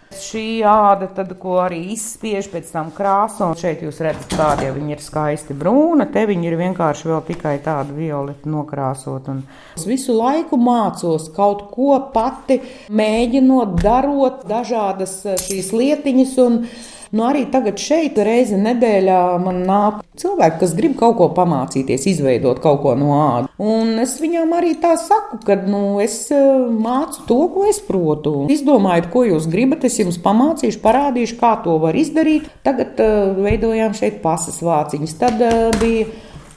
Šī 0.09 0.63
āda, 0.65 1.05
tad, 1.13 1.35
ko 1.37 1.59
arī 1.61 1.83
izspiež 1.93 2.47
pēc 2.49 2.71
tam 2.73 2.87
krāso, 2.95 3.45
un 3.45 3.57
šeit 3.59 3.83
jūs 3.85 3.99
redzat, 4.01 4.31
kāda 4.33 4.65
jau 4.65 4.77
ir 4.81 5.03
skaisti 5.05 5.53
brūna, 5.53 6.07
te 6.09 6.23
viņi 6.25 6.49
ir 6.49 6.55
vienkārši 6.57 7.11
vēl 7.11 7.21
tikai 7.27 7.53
tāda 7.61 7.93
violeta 7.93 8.49
nokrāsot. 8.49 9.29
Un 9.29 9.43
es 9.77 9.85
visu 9.85 10.17
laiku 10.17 10.57
mācos 10.57 11.29
kaut 11.35 11.67
ko 11.75 11.99
pati, 12.15 12.57
mēģinot, 12.89 13.77
darot 13.83 14.47
dažādas 14.49 15.19
eh, 15.29 15.37
šīs 15.45 15.69
lietiņas. 15.77 16.33
Un, 16.41 16.63
Nu, 17.09 17.23
arī 17.25 17.47
tagad 17.49 17.81
šeit 17.81 18.19
reizi 18.21 18.57
nedēļā 18.61 19.21
man 19.41 19.63
nāk 19.65 20.03
cilvēki, 20.19 20.59
kas 20.61 20.75
grib 20.77 20.93
kaut 20.99 21.17
ko 21.17 21.29
pamācīties, 21.33 22.05
izveidot 22.11 22.61
kaut 22.61 22.83
ko 22.83 22.93
no 22.99 23.15
ādas. 23.17 23.49
Un 23.57 23.95
es 24.03 24.13
viņām 24.21 24.53
arī 24.53 24.75
tā 24.81 24.93
saku, 25.01 25.39
ka 25.45 25.57
nu, 25.63 25.97
es 26.03 26.21
eh, 26.35 26.43
mācu 26.69 27.25
to, 27.29 27.39
ko 27.55 27.65
es 27.69 27.81
protu. 27.85 28.35
Izdomājiet, 28.53 29.09
ko 29.13 29.25
jūs 29.25 29.49
gribat, 29.49 29.87
es 29.89 29.97
jums 30.01 30.21
pamācīšu, 30.21 30.83
parādīšu, 30.85 31.39
kā 31.41 31.55
to 31.65 31.79
var 31.81 31.97
izdarīt. 31.97 32.49
Tagad 32.65 33.01
uh, 33.01 33.33
veidojām 33.41 33.95
šeit 33.97 34.21
pasas 34.21 34.61
vāciņas. 34.65 35.15
Tad 35.19 35.41
uh, 35.41 35.69
bija 35.81 36.09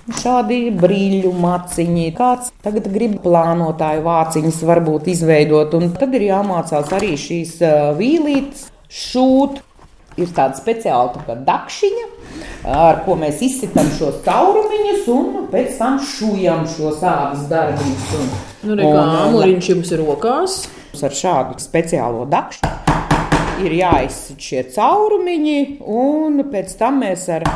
Šādi 0.03 0.73
brīļu 0.75 1.31
maciņi, 1.39 2.09
kāds 2.19 2.49
tagad 2.65 2.89
grib 2.91 3.21
plānotāju 3.23 4.03
vāciņas, 4.03 4.59
varbūt 4.67 5.07
izveidot. 5.13 5.77
Un 5.79 5.93
tad 5.95 6.17
ir 6.19 6.27
jāmācās 6.27 6.91
arī 6.97 7.13
šīs 7.15 7.61
vīlītes, 8.01 8.67
šūt, 8.91 9.61
ir 10.21 10.33
tāda 10.37 10.59
speciāla 10.59 11.25
tā 11.27 11.37
dakšiņa, 11.47 12.07
ar 12.73 13.03
ko 13.07 13.17
mēs 13.21 13.43
izsitam 13.45 13.89
šos 13.99 14.21
caurumiņus 14.27 15.09
un 15.15 15.33
pēc 15.53 15.77
tam 15.81 15.99
šujam 16.13 16.67
šos 16.75 17.03
ādas 17.07 17.49
darbiņus. 17.51 18.15
Un, 18.19 18.31
nu, 18.69 18.79
re, 18.79 18.89
kā 18.89 19.05
āmuriņš 19.25 19.73
jums 19.75 19.93
ir 19.95 20.05
rokās? 20.05 20.63
Ar 21.03 21.15
šādu 21.17 21.57
speciālo 21.63 22.27
dakšiņu 22.31 23.67
ir 23.67 23.77
jāizsit 23.79 24.43
šie 24.43 24.65
caurumiņi 24.75 25.61
un 25.89 26.43
pēc 26.53 26.75
tam 26.81 27.01
mēs 27.03 27.29
ar 27.33 27.47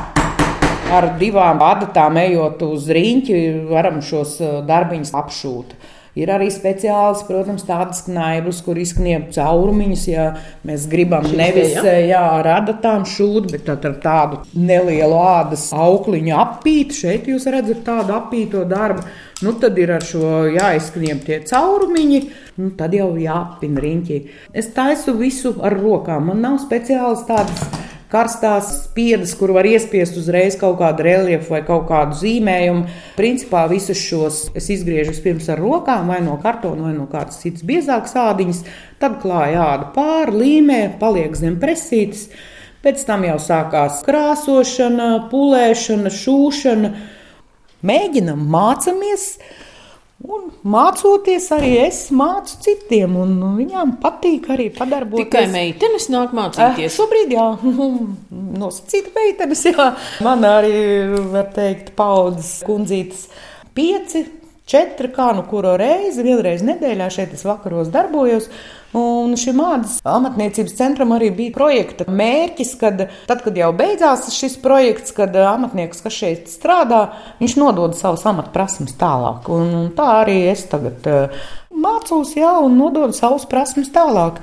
ar 0.97 1.09
divām 1.19 1.61
adatām 1.67 2.19
ejot 2.21 2.63
uz 2.67 2.87
rīņķi, 2.95 3.39
varam 3.71 3.99
šos 4.05 4.37
darbiņus 4.69 5.13
apšūt. 5.19 5.75
Ir 6.17 6.31
arī 6.33 6.47
speciāls, 6.49 7.21
protams, 7.29 7.67
tādas 7.69 8.01
knaibas, 8.07 8.63
kur 8.65 8.79
izkniep 8.81 9.29
caurumiņus, 9.35 10.05
ja 10.09 10.31
mēs 10.65 10.87
gribam 10.89 11.27
Šis 11.29 11.37
nevis 11.37 11.75
jā. 11.77 11.93
Jā, 12.07 12.23
ar 12.39 12.49
adatām 12.55 13.05
šūt, 13.09 13.51
bet 13.53 13.69
ar 13.75 13.99
tādu 14.01 14.41
nelielu 14.57 15.19
ādas 15.21 15.67
aukliņu 15.77 16.33
apīt. 16.41 16.97
Šeit 16.97 17.29
jūs 17.29 17.45
redzat 17.53 17.85
tādu 17.85 18.17
apīto 18.17 18.65
darbu. 18.69 19.05
Nu, 19.45 19.53
tad 19.61 19.77
ir 19.77 19.93
ar 19.93 20.05
šo 20.09 20.47
jāizkniep 20.49 21.27
tie 21.27 21.43
caurumiņi, 21.45 22.21
nu, 22.63 22.71
tad 22.79 22.97
jau 22.97 23.11
jāapina 23.21 23.83
riņķi. 23.85 24.23
Es 24.57 24.71
taisu 24.73 25.13
visu 25.19 25.53
ar 25.61 25.77
rokām. 25.77 26.31
Man 26.31 26.41
nav 26.41 26.57
speciāls 26.65 27.27
tādas 27.29 27.67
karstās 28.13 28.69
spiedas, 28.85 29.33
kur 29.39 29.53
var 29.57 29.67
iespiest 29.67 30.17
uzreiz 30.21 30.57
kaut 30.61 30.79
kādu 30.81 31.05
reliefu 31.07 31.55
vai 31.55 31.63
kaut 31.67 31.87
kādu 31.91 32.17
zīmējumu. 32.21 32.87
Principā 33.19 33.65
visus 33.71 34.01
šos 34.01 34.41
es 34.59 34.71
izgriežu 34.73 35.15
vispirms 35.15 35.49
ar 35.53 35.63
rokām, 35.63 36.11
vai 36.13 36.21
no 36.25 36.37
kartona, 36.43 36.89
vai 36.89 36.95
no 36.97 37.09
kādas 37.11 37.41
citas 37.43 37.67
biezākas 37.67 38.17
ādiņas, 38.23 38.63
tad 39.03 39.19
klāju 39.23 39.61
ādu 39.65 39.91
pāri, 39.97 40.39
līmē, 40.45 40.81
paliek 41.01 41.35
zem 41.39 41.59
presītes. 41.63 42.29
Pēc 42.87 43.03
tam 43.09 43.25
jau 43.27 43.37
sākās 43.43 44.03
krāsošana, 44.07 45.11
pulēšana, 45.33 46.13
šūšana. 46.15 46.93
Mēģinam, 47.87 48.45
mācāmies, 48.51 49.25
Un 50.25 50.47
mācoties, 50.65 51.51
arī 51.53 51.75
es 51.83 51.99
mācu 52.17 52.55
citiem, 52.65 53.19
un 53.21 53.35
viņām 53.59 53.99
patīk 54.01 54.47
arī 54.55 54.71
padarboties. 54.73 55.27
Tikai 55.29 55.45
meitenes 55.53 56.09
nāk 56.09 56.33
mācīties. 56.37 56.87
Eh, 56.89 56.95
šobrīd, 56.95 57.35
jā, 57.37 57.45
nosacīta 58.63 59.13
meitenes, 59.13 59.67
jā. 59.69 59.91
Man 60.25 60.47
arī, 60.49 60.73
var 61.35 61.51
teikt, 61.53 61.93
paudzes 61.99 62.63
kundzītes 62.65 63.27
pieci 63.77 64.25
četri, 64.67 65.13
kā 65.13 65.29
nu 65.37 65.45
kuru 65.51 65.77
reizi, 65.77 66.25
vienreiz 66.25 66.65
nedēļā 66.65 67.11
šeit 67.13 67.37
es 67.37 67.45
vakaros 67.47 67.93
darbojos. 67.93 68.49
Un 68.97 69.35
šim 69.37 69.59
mādas 69.61 69.99
amatniecības 70.09 70.77
centram 70.79 71.11
arī 71.13 71.29
bija 71.35 71.53
projekta 71.53 72.07
mērķis, 72.09 72.71
kad 72.81 73.03
tad, 73.29 73.43
kad 73.45 73.59
jau 73.59 73.69
beidzās 73.77 74.31
šis 74.33 74.57
projekts, 74.63 75.13
kad 75.17 75.37
amatnieks, 75.37 76.01
kas 76.05 76.17
šeit 76.17 76.49
strādā, 76.49 77.03
viņš 77.43 77.57
nodod 77.61 77.97
savus 77.99 78.25
amatprasmes 78.31 78.97
tālāk. 78.97 79.51
Un, 79.53 79.75
un 79.83 79.91
tā 79.97 80.07
arī 80.23 80.39
es 80.49 80.65
tagad 80.71 81.11
uh, 81.13 81.45
mācos, 81.77 82.33
jā, 82.39 82.55
un 82.65 82.79
nododu 82.81 83.13
savus 83.17 83.45
prasmes 83.51 83.93
tālāk. 83.93 84.41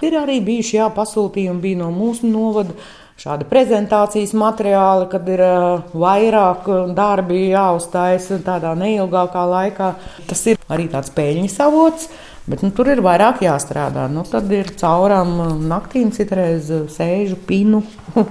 Ir 0.00 0.16
arī 0.16 0.38
bijuši 0.46 0.78
jā, 0.78 0.88
pasūtījumi 0.96 1.60
bija 1.60 1.82
no 1.82 1.90
mūsu 1.92 2.30
novada 2.30 2.72
šādi 3.20 3.44
prezentācijas 3.50 4.32
materiāli, 4.32 5.10
kad 5.12 5.28
ir 5.28 5.44
uh, 5.44 5.92
vairāk 5.92 6.72
darbi 6.96 7.50
jāuzstājas 7.50 8.32
tādā 8.46 8.72
neilgākā 8.80 9.44
laikā. 9.52 9.92
Tas 10.30 10.46
ir 10.48 10.60
arī 10.72 10.88
tāds 10.88 11.12
peļņas 11.12 11.60
avots. 11.68 12.08
Bet 12.48 12.62
nu, 12.64 12.70
tur 12.74 12.88
ir 12.88 13.02
vairāk 13.04 13.42
jāstrādā. 13.44 14.06
Nu, 14.12 14.24
tad 14.28 14.48
ir 14.54 14.72
caurām 14.80 15.36
naktīm, 15.68 16.12
citreiz 16.14 16.70
sēžu 16.94 17.36
pinu, 17.48 17.82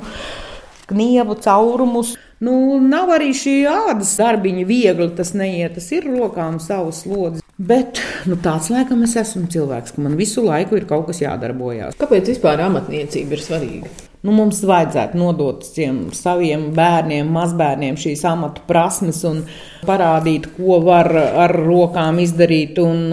knievu 0.90 1.38
caurumus. 1.44 2.16
Nu, 2.40 2.80
nav 2.80 3.12
arī 3.18 3.34
šī 3.36 3.54
ādas 3.68 4.14
darbiņa 4.20 4.66
viegli, 4.68 5.10
tas 5.18 5.34
neiet, 5.36 5.76
tas 5.76 5.90
ir 5.92 6.08
rokām 6.08 6.62
savas 6.64 7.04
slodzes. 7.04 7.44
Bet 7.60 8.00
nu, 8.24 8.38
tāds 8.40 8.70
laikam 8.72 9.04
es 9.04 9.18
esmu 9.20 9.50
cilvēks, 9.52 9.92
ka 9.96 10.04
man 10.06 10.16
visu 10.16 10.46
laiku 10.46 10.80
ir 10.80 10.86
kaut 10.88 11.10
kas 11.10 11.20
jādarbojas. 11.20 11.98
Kāpēc 12.00 12.32
vispār 12.32 12.64
amatniecība 12.64 13.36
ir 13.36 13.44
svarīga? 13.44 13.92
Nu, 14.24 14.32
mums 14.36 14.62
vajadzētu 14.68 15.20
nodot 15.20 15.68
saviem 16.16 16.70
bērniem, 16.76 17.28
mazbērniem 17.36 18.00
šīs 18.00 18.24
amatu 18.28 18.64
prasmes 18.68 19.20
un 19.28 19.44
parādīt, 19.88 20.48
ko 20.56 20.80
var 20.84 21.12
ar 21.16 21.56
rokām 21.56 22.20
izdarīt. 22.24 22.80
Un, 22.84 23.04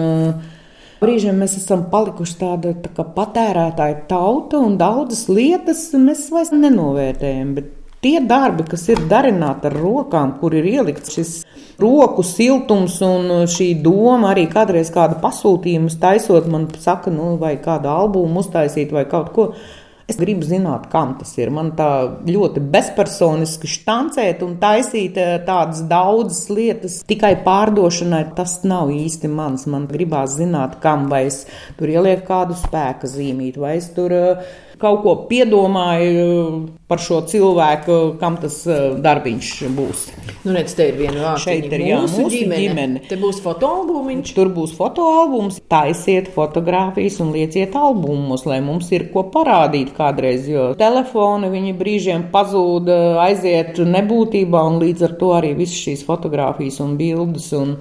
Brīžiem 0.97 1.37
mēs 1.37 1.57
esam 1.59 1.83
palikuši 1.91 2.37
tāda 2.39 2.71
tā 2.81 3.03
patērētāja 3.13 3.99
tauta, 4.09 4.57
un 4.57 4.79
daudzas 4.79 5.27
lietas 5.29 5.91
mēs 5.93 6.23
vairs 6.33 6.49
nenovērtējam. 6.55 7.51
Bet 7.57 7.67
tie 8.01 8.17
darbi, 8.25 8.65
kas 8.71 8.87
ir 8.89 9.03
darināti 9.11 9.69
ar 9.69 9.77
rokām, 9.77 10.33
kur 10.39 10.55
ir 10.57 10.65
ielikts 10.65 11.13
šis 11.13 11.33
roku 11.77 12.25
siltums 12.25 12.97
un 13.05 13.45
šī 13.45 13.69
doma 13.85 14.31
arī 14.31 14.47
kādreiz 14.49 14.89
kādu 14.93 15.19
pasūtījumu 15.21 15.93
taisot, 16.01 16.49
man 16.49 16.65
saka, 16.81 17.13
nu, 17.13 17.35
vai 17.41 17.59
kādu 17.61 17.93
albumu 17.93 18.41
uztaisīt 18.41 18.93
vai 18.95 19.05
kaut 19.09 19.29
ko. 19.35 19.51
Es 20.07 20.15
gribu 20.15 20.45
zināt, 20.47 20.85
kam 20.87 21.17
tas 21.19 21.33
ir. 21.35 21.49
Man 21.51 21.73
tā 21.75 21.89
ļoti 22.23 22.61
bezpersoniski 22.71 23.67
štancēt 23.67 24.43
un 24.45 24.53
taisīt 24.61 25.17
uh, 25.19 25.33
tādas 25.43 25.81
daudzas 25.89 26.45
lietas 26.47 27.01
tikai 27.09 27.33
pārdošanai. 27.43 28.21
Tas 28.37 28.61
nav 28.63 28.93
īsti 28.95 29.27
mans. 29.27 29.65
Man 29.67 29.89
gribās 29.91 30.37
zināt, 30.39 30.77
kam 30.83 31.09
vai 31.11 31.25
es 31.27 31.41
tur 31.75 31.91
ielieku 31.91 32.23
kādu 32.29 32.55
spēka 32.55 33.09
zīmīti, 33.11 33.59
vai 33.59 33.75
es 33.81 33.91
tur 33.97 34.15
uh, 34.15 34.47
kaut 34.81 35.03
ko 35.03 35.13
piedomāju 35.29 36.67
par 36.87 37.01
šo 37.03 37.19
cilvēku, 37.27 38.17
kam 38.21 38.37
tas 38.39 38.61
uh, 38.69 38.95
darbiņš 39.03 39.49
būs. 39.75 40.05
Nu, 40.45 40.53
redz, 40.55 40.75
te 40.77 40.87
ir 40.87 40.95
viena 40.99 41.19
vārda. 41.19 41.41
Šeit 41.43 41.67
ir 41.75 41.83
jā, 41.83 41.99
mūsu, 42.03 42.21
mūsu 42.23 42.33
ģimene. 42.33 42.61
ģimene. 42.63 43.01
Te 43.09 43.17
būs 43.19 43.41
fotoalbumiņš. 43.43 44.31
Tur 44.37 44.51
būs 44.55 44.75
fotoalbums, 44.77 45.59
taisiet 45.71 46.31
fotogrāfijas 46.35 47.19
un 47.23 47.33
lieciet 47.35 47.75
albumus, 47.75 48.45
lai 48.47 48.61
mums 48.63 48.91
ir 48.95 49.09
ko 49.11 49.25
parādīt 49.33 49.91
kādreiz, 49.97 50.47
jo 50.47 50.69
telefoni 50.79 51.51
viņi 51.51 51.75
brīžiem 51.77 52.27
pazūd, 52.31 52.91
aiziet 53.25 53.81
nebūtībā 53.83 54.63
un 54.71 54.79
līdz 54.85 55.07
ar 55.09 55.17
to 55.19 55.33
arī 55.35 55.53
visas 55.59 55.79
šīs 55.83 56.07
fotogrāfijas 56.07 56.79
un 56.85 56.95
bildes 56.99 57.51
un 57.57 57.77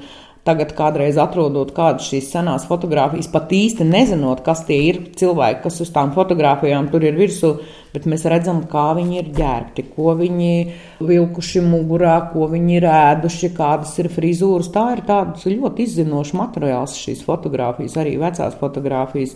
Tagad, 0.47 0.77
kādreiz 0.79 1.17
atrodot 1.19 1.73
kādas 1.75 2.07
šīs 2.07 2.29
senās 2.31 2.69
fotogrāfijas, 2.69 3.27
pat 3.33 3.51
īsti 3.51 3.83
nezinot, 3.89 4.45
kas 4.47 4.61
tie 4.69 4.77
ir 4.93 5.01
cilvēki, 5.19 5.65
kas 5.65 5.81
uz 5.83 5.91
tām 5.91 6.13
fotogrāfijām 6.15 6.87
tur 6.93 7.03
ir 7.03 7.17
virsū, 7.19 7.51
bet 7.91 8.07
mēs 8.07 8.29
redzam, 8.31 8.61
kā 8.71 8.85
viņi 8.95 9.19
ir 9.19 9.33
ģērbti, 9.35 9.85
ko 9.97 10.15
viņi 10.21 10.53
vilkuši 11.03 11.63
mugurā, 11.67 12.15
ko 12.31 12.47
viņi 12.53 12.77
ir 12.79 12.87
ēduši, 12.93 13.51
kādas 13.57 13.97
ir 13.99 14.11
frizūras. 14.15 14.71
Tā 14.75 14.85
ir 14.95 15.03
tāds 15.09 15.49
ļoti 15.51 15.83
izzinošs 15.89 16.37
materiāls, 16.39 16.95
šīs 17.01 17.25
fotogrāfijas, 17.27 17.97
arī 18.03 18.15
vecās 18.23 18.55
fotogrāfijas. 18.61 19.35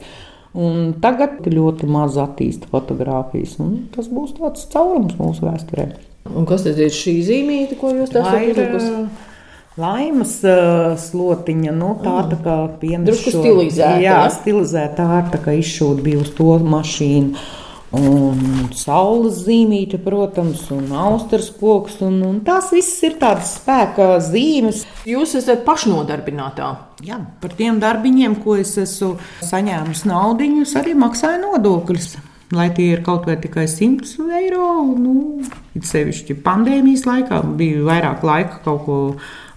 Un 0.61 0.93
tagad 1.03 1.43
ļoti 1.47 1.87
maz 1.91 2.19
attīsta 2.19 2.71
fotogrāfijas, 2.71 3.57
un 3.63 3.75
tas 3.95 4.07
būs 4.11 4.37
tāds 4.39 4.71
caurums 4.71 5.19
mūsu 5.19 5.47
vēsturē. 5.47 5.89
Un 6.31 6.47
kas 6.47 6.63
tad 6.67 6.79
ir 6.79 6.95
šī 6.95 7.17
zīmīte, 7.27 7.79
ko 7.81 7.91
jūs 7.97 8.15
tā 8.15 8.23
sakāt? 8.27 9.29
Laimas 9.79 10.41
uh, 10.43 10.97
slotiņa, 10.99 11.73
nu, 11.79 11.95
tā 12.03 12.17
mm. 12.17 12.31
tā 12.33 12.39
kā 12.43 12.59
pienāca. 12.81 13.33
Stilizēta. 13.37 13.97
Jā, 14.03 14.21
ja? 14.25 14.31
stilizēta 14.35 15.07
kā 15.45 15.55
izšūta 15.61 16.03
bija 16.03 16.25
uz 16.25 16.33
to 16.35 16.57
mašīnu. 16.59 17.45
Un 17.91 18.69
saules 18.79 19.41
zīmīte, 19.49 19.99
protams, 20.03 20.63
un 20.75 20.93
austras 20.95 21.49
koks. 21.55 21.99
Un, 22.07 22.21
un 22.27 22.39
tās 22.47 22.71
visas 22.75 22.99
ir 23.07 23.17
tādas 23.19 23.57
spēka 23.59 24.13
zīmes. 24.23 24.85
Jūs 25.11 25.35
esat 25.41 25.65
pašnodarbinātā. 25.67 26.71
Jā, 27.07 27.19
par 27.43 27.55
tiem 27.59 27.81
darbiņiem, 27.83 28.39
ko 28.45 28.59
es 28.63 28.77
esmu 28.79 29.17
saņēmusi 29.47 30.11
naudiņus, 30.11 30.75
arī 30.83 30.95
maksāju 30.99 31.43
nodokļus. 31.47 32.13
Lai 32.55 32.67
tie 32.75 32.89
ir 32.97 33.03
kaut 33.07 33.29
vai 33.31 33.37
tikai 33.39 33.69
100 33.71 34.27
eiro, 34.41 34.71
nu, 34.99 35.39
it 35.79 35.87
sevišķi 35.87 36.35
pandēmijas 36.43 37.05
laikā 37.07 37.45
bija 37.59 37.85
vairāk 37.87 38.25
laika 38.27 38.59
kaut 38.65 38.83
ko 38.89 38.97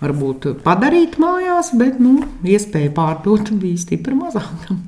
varbūt 0.03 0.49
padarīt 0.65 1.19
mājās, 1.21 1.73
bet 1.79 2.01
nu, 2.03 2.19
iespēja 2.43 2.93
pārdot 2.95 3.53
bija 3.57 3.81
stipri 3.81 4.17
mazāka. 4.17 4.81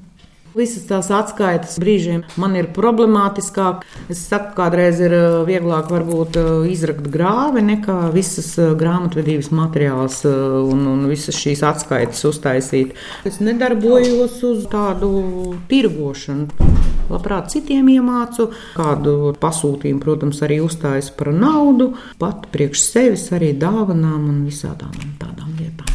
Visas 0.56 0.86
tās 0.88 1.10
atskaites 1.12 1.74
brīžiem 1.84 2.22
man 2.40 2.54
ir 2.56 2.70
problemātiskāk. 2.76 3.84
Es 4.12 4.22
saku, 4.30 4.54
kādreiz 4.56 5.02
ir 5.04 5.12
eh, 5.12 5.26
vieglāk 5.50 5.92
varbūt 5.92 6.40
eh, 6.40 6.52
izrakt 6.72 7.10
grāvi 7.12 7.66
nekā 7.66 7.98
visas 8.16 8.54
eh, 8.56 8.72
grāmatvedības 8.80 9.52
materiāls 9.52 10.22
un, 10.26 10.88
un 10.94 11.06
visas 11.12 11.36
šīs 11.44 11.66
atskaites 11.68 12.24
uztaisīt. 12.32 12.96
Es 13.28 13.42
nedarbojos 13.44 14.40
uz 14.48 14.64
tādu 14.72 15.12
tirgošanu. 15.68 16.95
Labprāt, 17.06 17.52
citiem 17.54 17.90
iemācu, 17.94 18.48
kādu 18.74 19.34
pasūtījumu, 19.42 20.02
protams, 20.02 20.42
arī 20.46 20.58
uzstājas 20.66 21.12
par 21.14 21.30
naudu, 21.36 21.92
pat 22.22 22.48
priekš 22.54 22.82
sevis 22.82 23.28
arī 23.36 23.54
dāvanām 23.62 24.30
un 24.32 24.42
visādām 24.48 24.96
tādām 25.22 25.54
lietām. 25.60 25.92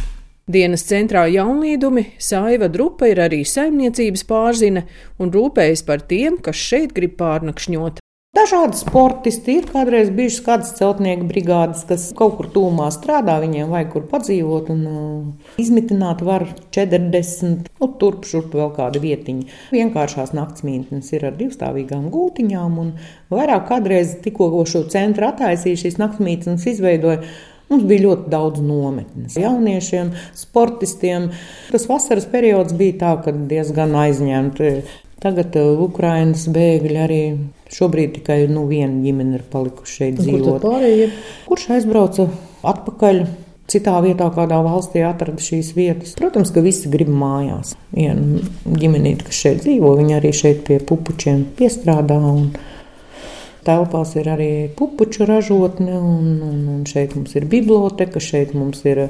Dienas 0.51 0.83
centrā 0.87 1.27
jaunlīdumi 1.31 2.05
Saiva 2.19 2.67
Drupa 2.71 3.07
ir 3.11 3.21
arī 3.23 3.43
saimniecības 3.47 4.25
pārzine 4.27 4.87
un 5.21 5.31
rūpējas 5.31 5.85
par 5.87 6.03
tiem, 6.07 6.41
kas 6.43 6.59
šeit 6.59 6.95
grib 6.97 7.15
pārnakšņot. 7.21 8.00
Dažādi 8.31 8.77
sportisti 8.79 9.57
ir 9.59 9.65
kādreiz 9.67 10.07
bijušas 10.15 10.43
kādas 10.45 10.69
celtnieku 10.77 11.25
brigādes, 11.27 11.81
kas 11.83 12.05
kaut 12.15 12.37
kur 12.37 12.47
tūmā 12.53 12.85
strādā, 12.95 13.33
viņiem 13.43 13.73
vajag 13.73 13.89
kur 13.91 14.05
padzīvot 14.07 14.69
un 14.71 14.85
uh, 14.87 15.49
izmitināt 15.59 16.23
var 16.23 16.45
40, 16.71 17.67
nu, 17.81 17.89
turp 17.99 18.23
šurp 18.29 18.55
vēl 18.55 18.71
kāda 18.79 19.03
vietiņa. 19.03 19.59
Vienkāršās 19.75 20.31
naktsmītnes 20.39 21.11
ir 21.11 21.27
ar 21.27 21.35
divstāvīgām 21.43 22.07
gultiņām 22.15 22.79
un 22.85 22.95
vairāk 23.35 23.67
kādreiz 23.73 24.15
tikko 24.23 24.47
šo 24.63 24.85
centru 24.95 25.27
attaisīja 25.27 25.83
šīs 25.83 25.99
naktsmītnes 25.99 26.69
izveidoja 26.71 27.25
Mums 27.71 27.83
bija 27.87 28.03
ļoti 28.03 28.31
daudz 28.31 28.63
nometnes. 28.63 29.37
Jauniešiem, 29.39 30.09
sportistiem. 30.35 31.29
Tas 31.71 31.87
vasaras 31.87 32.25
periods 32.31 32.75
bija 32.75 32.97
tā, 32.99 33.37
diezgan 33.47 33.95
aizņemti. 34.07 34.75
Tagad 35.23 35.55
uh, 35.59 35.79
Ukraiņas 35.91 36.47
bēgļi 36.51 36.99
arī 36.99 37.25
šobrīd 37.75 38.17
tikai 38.19 38.43
nu, 38.51 38.65
viena 38.69 39.01
ģimene 39.03 39.39
ir 39.39 39.45
palikuši 39.51 39.97
šeit 39.99 40.19
dzīvot. 40.19 40.65
Kur 40.65 41.15
Kurš 41.47 41.69
aizbrauca 41.77 42.27
atpakaļ? 42.73 43.23
Citā 43.71 43.93
vietā, 44.03 44.25
kādā 44.35 44.57
valstī 44.65 44.99
atrada 45.07 45.39
šīs 45.39 45.69
vietas. 45.77 46.17
Protams, 46.19 46.49
ka 46.51 46.59
visi 46.59 46.89
grib 46.91 47.07
mājās. 47.07 47.77
Viena 47.95 48.41
ģimenīte, 48.67 49.23
kas 49.29 49.37
šeit 49.45 49.61
dzīvo, 49.63 49.93
viņa 49.95 50.17
arī 50.17 50.33
šeit 50.35 50.65
pie 50.67 50.81
pupučiem 50.83 51.45
piestrādā. 51.55 52.17
Un, 52.19 52.49
Telpās 53.61 54.15
ir 54.17 54.25
arī 54.25 54.49
pupuču 54.73 55.27
ražotne, 55.29 55.93
un, 55.93 56.29
un, 56.41 56.61
un 56.73 56.85
šeit 56.89 57.13
mums 57.13 57.35
ir 57.37 57.45
biblioteka, 57.49 58.17
šeit 58.17 58.55
mums 58.57 58.81
ir 58.89 59.03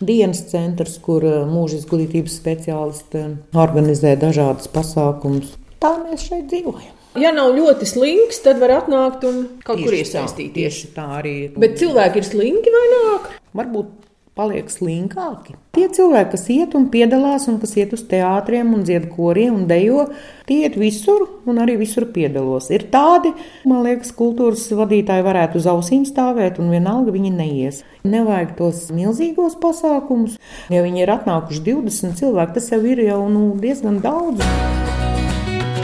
dienas 0.00 0.46
centrs, 0.48 0.96
kur 1.04 1.26
mūža 1.50 1.82
izglītības 1.82 2.38
speciālisti 2.40 3.26
organizē 3.52 4.14
dažādas 4.16 4.72
pasākumus. 4.72 5.52
Tā 5.84 5.92
mēs 6.06 6.24
šeit 6.24 6.48
dzīvojam. 6.48 6.97
Ja 7.16 7.30
nav 7.34 7.54
ļoti 7.56 7.88
slinks, 7.88 8.42
tad 8.44 8.60
var 8.62 8.74
atnākt 8.82 9.24
un 9.26 9.40
kaut 9.64 9.80
tieši 9.80 9.86
kur 9.86 9.96
iesaistīties. 9.96 10.52
Tā, 10.52 10.58
tieši 10.58 10.90
tā 10.96 11.06
arī. 11.22 11.36
Bet 11.56 11.78
cilvēki 11.80 12.20
ir 12.20 12.28
slinki 12.28 12.74
vai 12.74 12.84
nāk? 12.92 13.30
Varbūt 13.56 13.94
paliek 14.38 14.68
slinkāki. 14.70 15.56
Tie 15.74 15.88
cilvēki, 15.90 16.30
kas 16.30 16.44
iet 16.54 16.74
un 16.78 16.86
piedalās, 16.92 17.48
un 17.50 17.58
kas 17.58 17.74
iet 17.78 17.94
uz 17.96 18.04
teātriem, 18.06 18.70
un 18.76 18.84
dzied 18.86 19.08
koriem 19.10 19.56
un 19.56 19.64
dejo, 19.70 20.04
tie 20.46 20.60
iet 20.66 20.78
visur 20.78 21.24
un 21.48 21.58
arī 21.62 21.74
visur 21.80 22.06
piedalos. 22.14 22.70
Ir 22.74 22.86
tādi, 22.92 23.32
man 23.66 23.82
liekas, 23.86 24.12
kultūras 24.14 24.68
vadītāji 24.78 25.26
varētu 25.26 25.58
uz 25.58 25.66
ausīm 25.70 26.06
stāvēt, 26.06 26.60
un 26.62 26.70
vienalga 26.74 27.14
viņi 27.14 27.34
neies. 27.34 27.82
Nevajag 28.06 28.54
tos 28.60 28.84
milzīgos 28.94 29.58
pasākumus. 29.62 30.38
Ja 30.70 30.84
viņi 30.86 31.02
ir 31.02 31.14
atnākuši 31.18 31.64
20 31.72 32.20
cilvēki, 32.22 32.60
tas 32.60 32.70
jau 32.74 32.82
ir 32.86 33.02
jau 33.08 33.24
nu, 33.32 33.48
diezgan 33.58 33.98
daudz. 34.04 34.46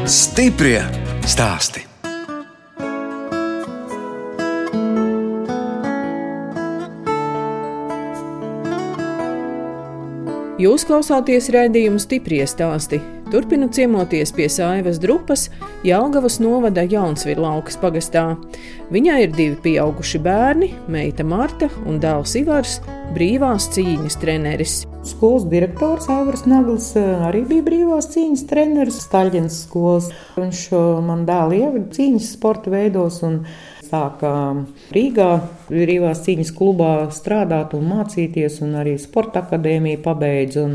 Stiprie 0.05 0.85
stāsti! 1.29 1.87
Jūs 10.65 10.85
klausāties 10.87 11.51
raidījumu 11.51 11.99
stipri 12.01 12.39
stāstī. 12.49 13.03
Turpinu 13.35 13.67
ciemoties 13.67 14.31
pie 14.31 14.45
Saivas 14.47 15.01
drupas 15.03 15.49
Jālgavas 15.83 16.37
novada 16.39 16.85
Jaunsvirlaukas 16.87 17.75
pagastā. 17.83 18.23
Viņai 18.95 19.17
ir 19.25 19.33
divi 19.35 19.57
pieauguši 19.65 20.21
bērni, 20.23 20.69
meita 20.87 21.27
Marta 21.27 21.67
un 21.83 21.99
dēls 21.99 22.37
Ivars, 22.39 22.77
brīvās 23.17 23.67
cīņas 23.75 24.21
treneris. 24.23 24.77
Skolas 25.03 25.49
direktors 25.51 26.07
Aivars 26.15 26.47
Nagls 26.47 26.93
eh, 26.95 27.27
arī 27.27 27.43
bija 27.51 27.67
brīvās 27.67 28.13
cīņas 28.15 28.47
treneris 28.53 29.03
Staļģens 29.09 29.59
skolas. 29.67 30.13
Viņš 30.39 30.65
eh, 30.71 30.89
man 31.11 31.27
dēlu 31.27 31.59
ievada 31.59 31.89
cīņas 31.99 32.31
sporta 32.37 32.71
veidos 32.71 33.19
un 33.27 33.41
sāka 33.95 34.31
Rīgā, 34.95 35.29
Rīgās 35.71 36.23
cīņas 36.25 36.53
klubā 36.57 36.93
strādāt 37.15 37.75
un 37.77 37.87
mācīties, 37.91 38.61
un 38.65 38.77
arī 38.81 38.97
sporta 39.01 39.45
akadēmiju 39.45 40.03
pabeidza. 40.05 40.67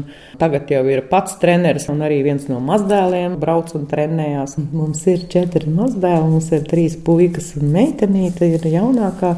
Tagad 0.42 0.72
jau 0.72 0.84
ir 0.92 1.04
pats 1.12 1.38
treneris 1.42 1.90
un 1.92 2.04
arī 2.06 2.22
viens 2.28 2.48
no 2.52 2.60
mazdēliem 2.64 3.38
brauc 3.42 3.74
un 3.78 3.88
trenējās. 3.90 4.58
Mums 4.72 5.06
ir 5.12 5.26
četri 5.32 5.72
mazdēli, 5.74 6.30
mums 6.36 6.52
ir 6.56 6.64
trīs 6.70 6.98
puikas 7.06 7.54
un 7.60 7.74
meitenīte 7.76 8.54
ir 8.56 8.70
jaunākā. 8.70 9.36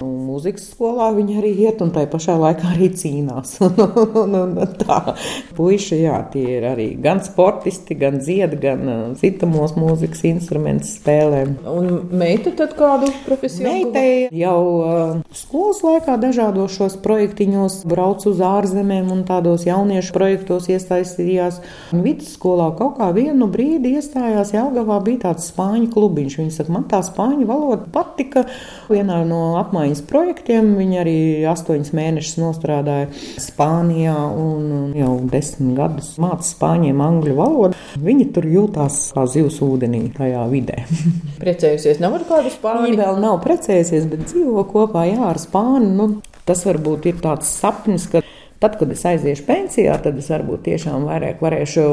Mūzikas 0.00 0.70
skolā 0.72 1.10
viņi 1.12 1.34
arī 1.40 1.50
iet, 1.66 1.80
un 1.84 1.90
tā 1.92 2.06
pašā 2.08 2.36
laikā 2.40 2.70
arī 2.72 2.88
cīnās. 2.96 3.58
un, 3.66 3.80
un, 4.22 4.36
un 4.38 4.56
puiši, 5.56 5.98
jā, 6.06 6.16
tie 6.32 6.44
ir 6.56 6.66
arī 6.70 6.86
gan 7.02 7.20
sportisti, 7.24 7.96
gan 8.00 8.20
dzied, 8.22 8.56
gan 8.62 9.14
citamos 9.20 9.74
mūzikas 9.76 10.22
instrumentus 10.30 10.94
spēlē. 11.00 11.42
Un 11.68 11.90
meita 12.16 12.52
tad 12.56 12.72
kādu 12.78 13.10
profesiju? 13.26 13.66
Meitai 13.66 14.30
jau 14.40 14.60
uh, 14.78 15.12
skolas 15.36 15.82
laikā 15.84 16.16
dažādos 16.22 16.78
šos 16.78 16.96
projektiņos 17.04 17.82
brauc 17.90 18.24
uz 18.30 18.40
ārzemēm 18.44 19.12
un 19.12 19.22
tādos 19.28 19.66
jauniešu 19.68 20.16
projektos 20.16 20.70
iesaistījās. 20.72 21.60
Un 21.92 22.04
vidusskolā 22.06 22.70
kaut 22.78 22.96
kā 23.00 23.10
vienu 23.16 23.50
brīdi 23.52 23.96
iestājās 23.98 24.54
Jelgavā 24.56 25.00
bija 25.04 25.26
tāds 25.28 25.50
spāņu 25.52 25.90
klubiņš. 25.92 26.40
Viņa 26.40 26.56
saka, 26.56 26.74
man 26.78 26.88
tā 26.90 27.02
spāņu 27.04 27.48
valoda 27.50 27.84
patika. 27.92 28.46
Vienā 28.90 29.20
no 29.28 29.42
apmaiņas 29.60 29.89
apmaiņas 29.90 30.06
projektiem. 30.06 30.74
Viņa 30.78 31.00
arī 31.02 31.16
astoņus 31.50 31.92
mēnešus 31.96 32.38
nostrādāja 32.38 33.08
Spānijā 33.40 34.14
un 34.14 34.94
jau 34.96 35.18
desmit 35.30 35.76
gadus 35.78 36.14
mācīja 36.20 36.54
spāņiem 36.54 37.00
angļu 37.02 37.34
valodu. 37.36 37.76
Viņa 37.98 38.26
tur 38.34 38.46
jūtās 38.46 39.12
kā 39.14 39.26
zivs 39.26 39.60
ūdenī 39.60 40.10
tajā 40.14 40.46
vidē. 40.50 40.84
Precējusies 41.42 42.00
nav 42.00 42.20
ar 42.20 42.26
kādu 42.28 42.52
spāņu? 42.54 42.86
Viņa 42.86 43.02
vēl 43.02 43.22
nav 43.22 43.40
precējusies, 43.44 44.06
bet 44.10 44.28
dzīvo 44.30 44.64
kopā 44.70 45.08
jā, 45.10 45.22
ar 45.32 45.40
spāņu. 45.40 45.90
Nu, 45.90 46.10
tas 46.46 46.64
varbūt 46.66 47.10
ir 47.10 47.20
tāds 47.22 47.50
sapnis, 47.50 48.06
ka 48.10 48.22
Tad, 48.60 48.74
kad 48.76 48.90
es 48.92 49.00
aiziešu 49.08 49.46
pensijā, 49.46 49.94
tad 50.04 50.18
es 50.20 50.26
varbūt 50.28 50.66
tiešām 50.66 51.06
vairāk 51.08 51.38
varēšu 51.40 51.84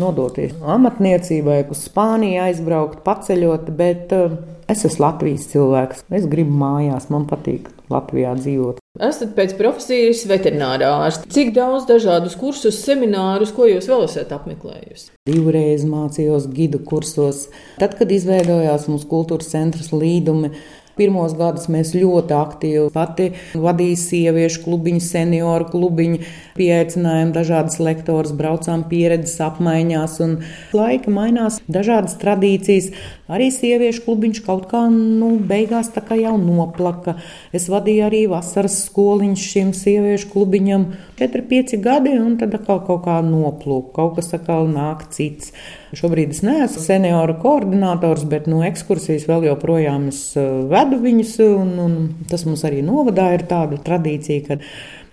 nodoties 0.00 0.54
amatniecībai, 0.72 1.58
uz 1.68 1.82
Spāniju 1.84 2.38
aizbraukt, 2.46 3.02
paceļot, 3.04 3.66
bet 3.76 4.14
uh, 4.16 4.38
es 4.64 4.86
esmu 4.88 5.04
Latvijas 5.04 5.44
cilvēks. 5.50 6.06
Es 6.16 6.24
gribu 6.32 6.56
mājās, 6.62 7.10
man 7.12 7.26
patīk 7.28 7.68
Latvijā 7.92 8.32
dzīvot. 8.38 8.80
Esat 9.04 9.34
pēc 9.36 9.52
profesijas 9.58 10.22
veterinārā 10.30 10.94
ārsts. 11.04 11.28
Cik 11.34 11.52
daudz 11.58 11.84
dažādus 11.90 12.38
kursus, 12.40 12.78
seminārus, 12.86 13.52
ko 13.52 13.68
jūs 13.68 13.90
vēl 13.90 14.06
esat 14.06 14.32
apmeklējusi? 14.32 15.10
Divreiz 15.28 15.84
mācījos 15.84 16.48
gidu 16.56 16.80
kursos. 16.88 17.50
Tad, 17.82 17.98
kad 18.00 18.16
izveidojās 18.16 18.88
mūsu 18.88 19.10
kultūras 19.12 19.52
centrs 19.52 19.92
līdumi, 19.92 20.54
Pirmos 20.98 21.34
gadus 21.38 21.66
mēs 21.72 21.94
ļoti 21.96 22.36
aktīvi 22.38 22.90
pati 22.94 23.30
vadījām 23.54 23.82
sieviešu 23.98 24.62
klubiņu, 24.64 25.00
senioru 25.04 25.66
klubiņu, 25.72 26.20
pieaicinājām 26.56 27.32
dažādas 27.34 27.80
lektorus, 27.82 28.32
braucām 28.36 28.84
pieredzes 28.88 29.36
apmaiņās, 29.44 30.16
un 30.24 30.36
laika 30.76 31.12
mainās 31.12 31.60
dažādas 31.66 32.16
tradīcijas. 32.22 32.92
Arī 33.28 33.50
sieviešu 33.52 34.04
klubiņš 34.06 34.42
kaut 34.46 34.66
kā 34.70 34.84
nu, 34.92 35.34
beigās 35.50 35.90
tā 35.94 36.02
kā 36.04 36.18
jau 36.20 36.36
noplaka. 36.40 37.16
Es 37.56 37.68
vadīju 37.72 38.06
arī 38.08 38.24
vasaras 38.30 38.82
skoliņš 38.88 39.46
šim 39.52 39.72
sieviešu 39.76 40.30
klubiņam 40.32 40.90
4-5 41.20 41.78
gadi, 41.84 42.16
un 42.20 42.36
tad 42.40 42.56
atkal 42.58 42.84
kaut 42.86 43.04
kā 43.06 43.20
noplūka, 43.24 43.94
kaut 43.96 44.20
kas 44.20 44.34
atkal 44.36 44.68
nāk 44.70 45.08
cits. 45.14 45.54
Šobrīd 45.94 46.32
es 46.34 46.40
neesmu 46.42 46.82
senioru 46.82 47.36
koordinators, 47.42 48.24
bet 48.26 48.48
no 48.50 48.64
ekskursijas 48.66 49.28
vēl 49.30 49.46
joprojām 49.50 50.08
es 50.10 50.20
eh, 50.40 50.48
vedu 50.70 50.98
viņus. 51.02 51.34
Un, 51.44 51.72
un 51.84 51.96
tas 52.30 52.46
mums 52.48 52.64
arī 52.66 52.82
novadā 52.82 53.30
ir 53.36 53.46
tāda 53.50 53.78
tradīcija, 53.84 54.44
ka 54.48 54.58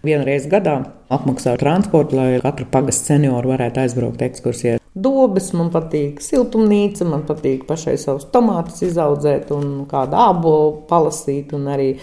vienreiz 0.05 0.47
gadā 0.49 0.79
apmaksā 1.13 1.53
transportu, 1.61 2.17
lai 2.17 2.41
katra 2.41 2.65
pagasta 2.71 3.13
seniori 3.13 3.51
varētu 3.51 3.83
aizbraukt 3.83 4.25
ekskursijā. 4.25 4.79
Dobes 4.91 5.51
man 5.55 5.69
patīk, 5.71 6.19
siltumnīca, 6.23 7.05
man 7.07 7.23
patīk 7.29 7.63
pašai 7.69 7.95
savus 8.01 8.25
tomātus 8.33 8.81
izaudzēt 8.89 9.53
un 9.55 9.85
kādu 9.91 10.17
ābolu 10.19 10.73
palasīt. 10.89 11.53
Arī 11.53 11.93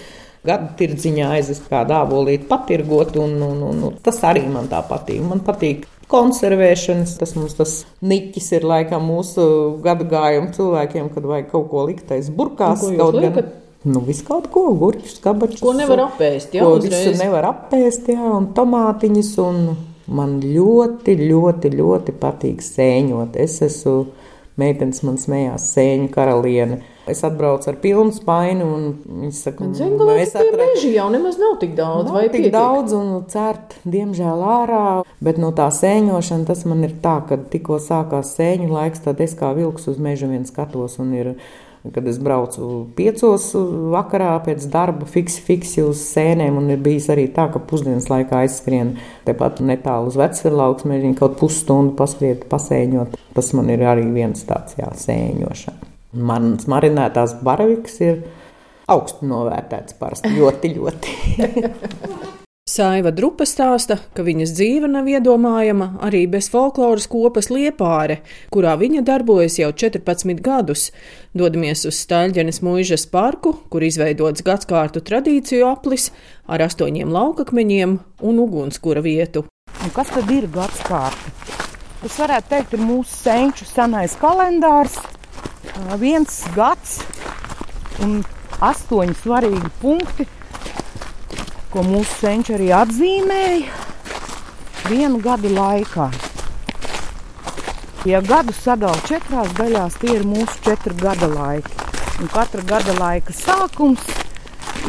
gada 0.46 0.70
tirdziņā 0.78 1.34
aizvest 1.34 1.66
kādu 1.68 1.98
ābolīti, 1.98 2.46
patirgot, 2.48 3.18
un, 3.20 3.36
un, 3.42 3.62
un, 3.72 3.86
un 3.90 4.02
tas 4.04 4.22
arī 4.24 4.46
man 4.48 4.70
tā 4.70 4.80
patīk. 4.86 5.20
Man 5.26 5.42
patīk 5.44 5.84
konservēšanas. 6.10 7.14
Tas 7.20 7.34
mums 7.38 7.56
tas 7.58 7.78
niķis 8.00 8.50
ir 8.58 8.66
laikam 8.68 9.06
mūsu 9.10 9.46
gadu 9.84 10.08
gājuma 10.10 10.52
cilvēkiem, 10.56 11.10
kad 11.14 11.28
vajag 11.28 11.50
kaut 11.52 11.70
ko 11.72 11.86
likt 11.88 12.12
aiz 12.16 12.30
burkās. 12.34 12.84
Kaut 12.98 13.20
gan, 13.22 13.40
Nu, 13.86 14.00
visu 14.02 14.24
kaut 14.26 14.48
ko, 14.50 14.64
gurķus, 14.74 15.20
kabačus. 15.22 15.60
Ko 15.62 15.70
nevar 15.76 16.00
apēst, 16.08 16.56
jā, 16.56 16.64
ko 16.66 16.80
visu 16.82 17.12
nevar 17.20 17.46
apēst, 17.46 18.08
jā, 18.10 18.24
un 18.34 18.48
tomātiņas, 18.56 19.28
un 19.38 19.60
man 20.18 20.34
ļoti, 20.42 21.14
ļoti, 21.20 21.70
ļoti 21.78 22.14
patīk 22.18 22.64
sēņot. 22.64 23.38
Es 23.38 23.60
esmu 23.62 24.08
meitenes 24.58 25.04
man 25.06 25.20
smējās 25.22 25.68
sēņu 25.76 26.10
karaliene. 26.14 26.80
Es 27.08 27.22
atbraucu 27.24 27.70
ar 27.70 27.76
pilnu 27.80 28.12
spaini, 28.12 28.64
viņš 29.24 29.38
saka, 29.44 29.68
ka 29.72 30.08
mēs 30.08 30.34
atradām 30.36 30.74
mežu 30.74 30.90
jau 30.92 31.06
nemaz 31.12 31.38
nav 31.40 31.54
tik 31.62 31.76
daudz. 31.78 32.10
Nav 32.10 32.26
tik 32.26 32.34
pietiek? 32.34 32.52
daudz, 32.54 32.96
un 32.96 33.22
cērt, 33.32 33.78
diemžēl, 33.88 34.42
ārā. 34.44 34.88
Bet 35.24 35.40
no 35.40 35.52
tā 35.56 35.70
sēņošana 35.74 36.48
tas 36.48 36.66
man 36.68 36.84
ir 36.86 36.98
tā, 37.04 37.18
ka 37.28 37.40
tikko 37.52 37.80
sākās 37.82 38.34
sēņu 38.36 38.68
laiks, 38.74 39.02
tad 39.06 39.22
es 39.24 39.34
kā 39.38 39.54
vilks 39.56 39.88
uz 39.90 39.98
meža 40.02 40.28
vien 40.30 40.44
skatos 40.48 41.00
un 41.02 41.16
ir. 41.16 41.32
Kad 41.94 42.08
es 42.10 42.18
braucu 42.20 42.88
piecos 42.98 43.44
vakarā 43.94 44.32
pēc 44.44 44.66
darba, 44.68 45.06
fiksi, 45.08 45.40
fiksi 45.46 45.84
uz 45.86 46.02
sēnēm, 46.02 46.58
un 46.58 46.72
ir 46.74 46.82
bijis 46.84 47.06
arī 47.14 47.28
tā, 47.32 47.46
ka 47.54 47.62
pusdienas 47.62 48.10
laikā 48.10 48.42
aizskrien 48.42 48.96
tepat 49.24 49.62
netālu 49.64 50.10
uz 50.10 50.18
vecvirlauks, 50.18 50.84
mēģina 50.90 51.16
kaut 51.22 51.38
pusstundu 51.40 51.94
paskriet, 51.96 52.48
pasēņot. 52.50 53.14
Tas 53.38 53.54
man 53.56 53.70
ir 53.72 53.86
arī 53.86 54.10
viens 54.10 54.42
tāds 54.50 54.76
jā, 54.76 54.90
sēņošana. 55.06 55.87
Manas 56.12 56.64
marinētās 56.70 57.36
baravikas 57.44 57.98
ir 58.00 58.22
augstu 58.88 59.28
novērtētas 59.28 59.98
parasti 60.00 60.32
ļoti, 60.32 60.74
ļoti. 60.78 61.16
Saiva 62.68 63.08
Drupa 63.16 63.46
stāsta, 63.48 63.96
ka 64.12 64.24
viņas 64.24 64.50
dzīve 64.52 64.88
nav 64.92 65.06
iedomājama 65.08 65.86
arī 66.04 66.26
bez 66.28 66.50
folkloras 66.52 67.06
kopas 67.08 67.48
liepāre, 67.48 68.18
kurā 68.52 68.74
viņa 68.80 69.00
darbojas 69.08 69.56
jau 69.56 69.70
14 69.72 70.42
gadus. 70.44 70.90
Dodamies 71.32 71.86
uz 71.88 72.00
Staļģenes 72.04 72.60
mūžas 72.64 73.06
parku, 73.08 73.54
kur 73.72 73.84
izveidots 73.88 74.44
gadskārtu 74.44 75.00
tradīciju 75.00 75.64
aplis 75.68 76.10
ar 76.44 76.66
astoņiem 76.68 77.12
laukakmeņiem 77.12 77.98
un 78.28 78.42
ugunskura 78.44 79.04
vietu. 79.04 79.46
Un 79.84 79.92
kas 79.96 80.12
tad 80.12 80.28
ir 80.32 80.48
gadskārta? 80.52 81.36
Tas 82.02 82.20
varētu 82.20 82.52
teikt, 82.52 82.76
ir 82.76 82.84
mūsu 82.84 83.16
senču 83.24 83.64
senais 83.66 84.12
kalendārs, 84.20 85.00
viens 86.00 86.40
gads 86.54 86.98
un 88.04 88.20
astoņi 88.64 89.14
svarīgi 89.22 89.70
punkti, 89.82 90.26
ko 91.72 91.84
mūsu 91.86 92.20
senči 92.22 92.56
arī 92.56 92.70
atzīmēja 92.74 93.86
vienu 94.88 95.20
gadu 95.22 95.52
laikā. 95.52 96.08
Ja 98.08 98.22
gadu 98.24 98.54
sadalām 98.56 99.00
četrās 99.08 99.50
daļās, 99.58 99.98
tie 100.00 100.14
ir 100.16 100.24
mūsu 100.26 100.62
četru 100.64 100.94
gada 101.00 101.28
laiki. 101.28 101.74
Un 102.22 102.30
katra 102.32 102.62
gada 102.66 102.94
laika 102.98 103.34
sākums 103.34 104.02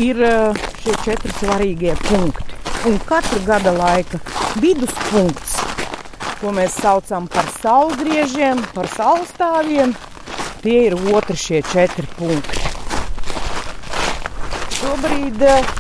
ir 0.02 0.22
šie 0.82 0.96
četri 1.04 1.34
svarīgie 1.38 1.98
punkti. 2.06 2.56
Un 2.88 2.96
katra 3.10 3.42
gada 3.46 3.74
laika 3.76 4.22
viduspunkts, 4.62 5.58
ko 6.39 6.54
mēs 6.56 6.78
saucam 6.80 7.28
par 7.28 7.50
saulgriežiem, 7.60 8.62
par 8.74 8.88
saulstāviem, 8.94 9.92
tie 10.63 10.80
ir 10.89 10.95
otri 11.13 11.38
šie 11.39 11.62
četri 11.72 12.08
punkti. 12.17 12.60
Šobrīd 14.80 15.43
eh, 15.48 15.72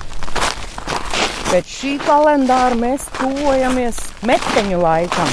pēc 1.49 1.73
šī 1.73 1.93
kalendāra 2.05 2.77
mēs 2.79 3.07
tuvojamies 3.17 3.99
meteņu 4.27 4.81
laikam. 4.83 5.31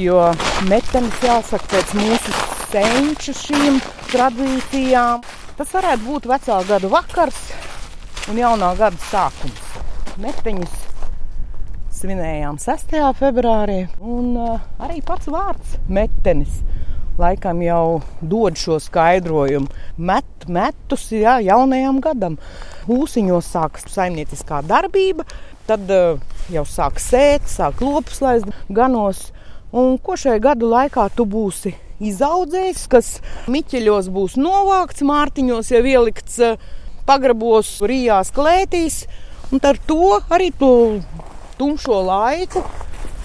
Jo 0.00 0.30
metenis 0.68 1.22
jāsaka 1.24 1.70
pēc 1.72 1.94
mūsu 1.96 2.34
senču 2.70 3.34
šīm 3.36 3.78
tradīcijām. 4.12 5.24
Tas 5.56 5.72
varētu 5.72 6.04
būt 6.04 6.28
vecā 6.28 6.58
gada 6.68 6.90
vakars 6.92 7.38
un 8.30 8.42
jaunā 8.42 8.74
gada 8.76 9.00
sākums. 9.08 9.62
Meteņus 10.20 10.82
svinējām 11.96 12.58
6. 12.60 12.92
februārī, 13.16 13.86
un 14.04 14.34
uh, 14.36 14.60
arī 14.84 15.00
pats 15.04 15.30
vārds 15.32 15.78
metenis 15.88 16.60
laikam 17.20 17.62
jau 17.64 18.00
dod 18.20 18.58
šo 18.60 18.78
skaidrojumu. 18.82 19.70
Met, 19.96 20.46
metus 20.48 21.08
jā, 21.12 21.38
jaunajam 21.44 22.00
gadam. 22.04 22.38
Hūsiņos 22.86 23.48
sākas 23.54 23.88
saimnieciskā 23.94 24.62
darbība, 24.66 25.26
tad 25.66 25.90
uh, 25.90 26.20
jau 26.52 26.66
sāk 26.68 27.00
sēt, 27.02 27.48
sāk 27.50 27.82
lopus 27.84 28.22
laist 28.24 28.52
ganos. 28.68 29.30
Un 29.76 29.98
ko 29.98 30.14
šajā 30.16 30.38
gadu 30.52 30.70
laikā 30.70 31.08
tu 31.16 31.26
būsi 31.28 31.74
izaudzējis, 32.06 32.86
kas 32.92 33.12
miķeļos 33.50 34.10
būs 34.12 34.36
novākts, 34.40 35.04
mārtiņos 35.06 35.72
jau 35.72 35.82
ielikts 35.82 36.40
eh, 36.44 36.58
pagrabos, 37.08 37.78
rijās, 37.88 38.32
klētīs. 38.36 39.04
Un 39.54 39.62
ar 39.64 39.78
to 39.88 40.18
arī 40.32 40.50
to 40.58 40.72
tumšo 41.56 42.02
laiku 42.04 42.64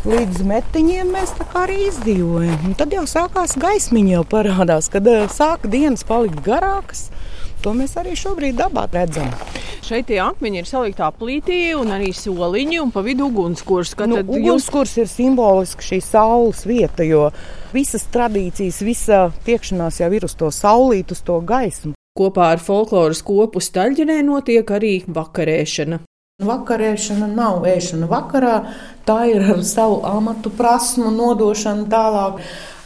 līdz 0.07 0.41
metiņiem 0.49 1.11
mēs 1.13 1.33
arī 1.57 1.77
izdzīvojam. 1.87 2.57
Un 2.65 2.77
tad 2.77 2.93
jau 2.95 3.03
sākās 3.09 3.53
gaismiņa, 3.61 4.15
jau 4.15 4.23
parādās, 4.33 4.89
kad 4.91 5.07
eh, 5.07 5.27
sāk 5.29 5.67
dienas 5.69 6.05
palikt 6.07 6.41
garākas. 6.45 7.09
To 7.61 7.75
mēs 7.77 7.93
arī 8.01 8.15
šobrīd 8.17 8.57
dabā 8.57 8.87
redzam. 8.89 9.29
Šeit 9.85 10.07
tie 10.09 10.17
akmeņi 10.23 10.61
ir 10.61 10.65
salikti 10.69 11.03
aplītī, 11.05 11.59
un 11.77 11.93
arī 11.93 12.09
soliņi, 12.17 12.79
un 12.81 12.93
pa 12.93 13.03
vidu 13.05 13.27
ugunskurs. 13.29 13.93
Nu, 14.09 14.23
ugunskurs 14.23 14.95
jūs... 14.95 15.03
ir 15.03 15.11
simboliski 15.11 15.85
šī 15.85 15.99
saules 16.05 16.65
vieta, 16.65 17.05
jo 17.05 17.27
visas 17.75 18.07
tradīcijas, 18.13 18.81
visa 18.85 19.23
tiekšanās 19.45 20.01
jau 20.01 20.09
ir 20.17 20.25
uz 20.25 20.37
to 20.37 20.49
saulīt, 20.49 21.13
uz 21.13 21.21
to 21.27 21.37
gaismu. 21.45 21.93
Kopā 22.17 22.53
ar 22.55 22.63
folkloras 22.63 23.21
kopu 23.23 23.61
staļģenē 23.61 24.17
notiek 24.25 24.73
arī 24.73 24.95
vakarēšana. 25.05 26.01
Vakarēšana 26.41 27.27
nav 27.29 27.65
ēšana 27.69 28.07
vakarā, 28.09 28.55
tā 29.05 29.19
ir 29.29 29.43
ar 29.53 29.59
savu 29.67 29.99
amatu 30.07 30.49
prasmu 30.57 31.11
nodošana 31.13 31.85
tālāk, 31.91 32.39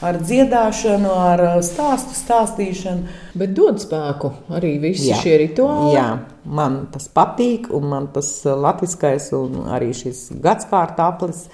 ar 0.04 0.20
dziedāšanu, 0.20 1.12
ar 1.12 1.44
stāstu 1.64 2.18
stāstīšanu. 2.18 3.16
Bet 3.40 3.54
dod 3.56 3.80
spēku 3.80 4.34
arī 4.56 4.76
visi 4.84 5.08
jā, 5.10 5.20
šie 5.24 5.38
rituāli. 5.46 5.94
Jā, 5.96 6.10
man 6.44 6.82
tas 6.92 7.08
patīk, 7.08 7.70
un 7.76 7.88
man 7.94 8.10
tas 8.16 8.32
latviskais, 8.46 9.32
un 9.38 9.70
arī 9.76 9.94
šis 9.96 10.28
gadskārta 10.44 11.08
aplis, 11.14 11.46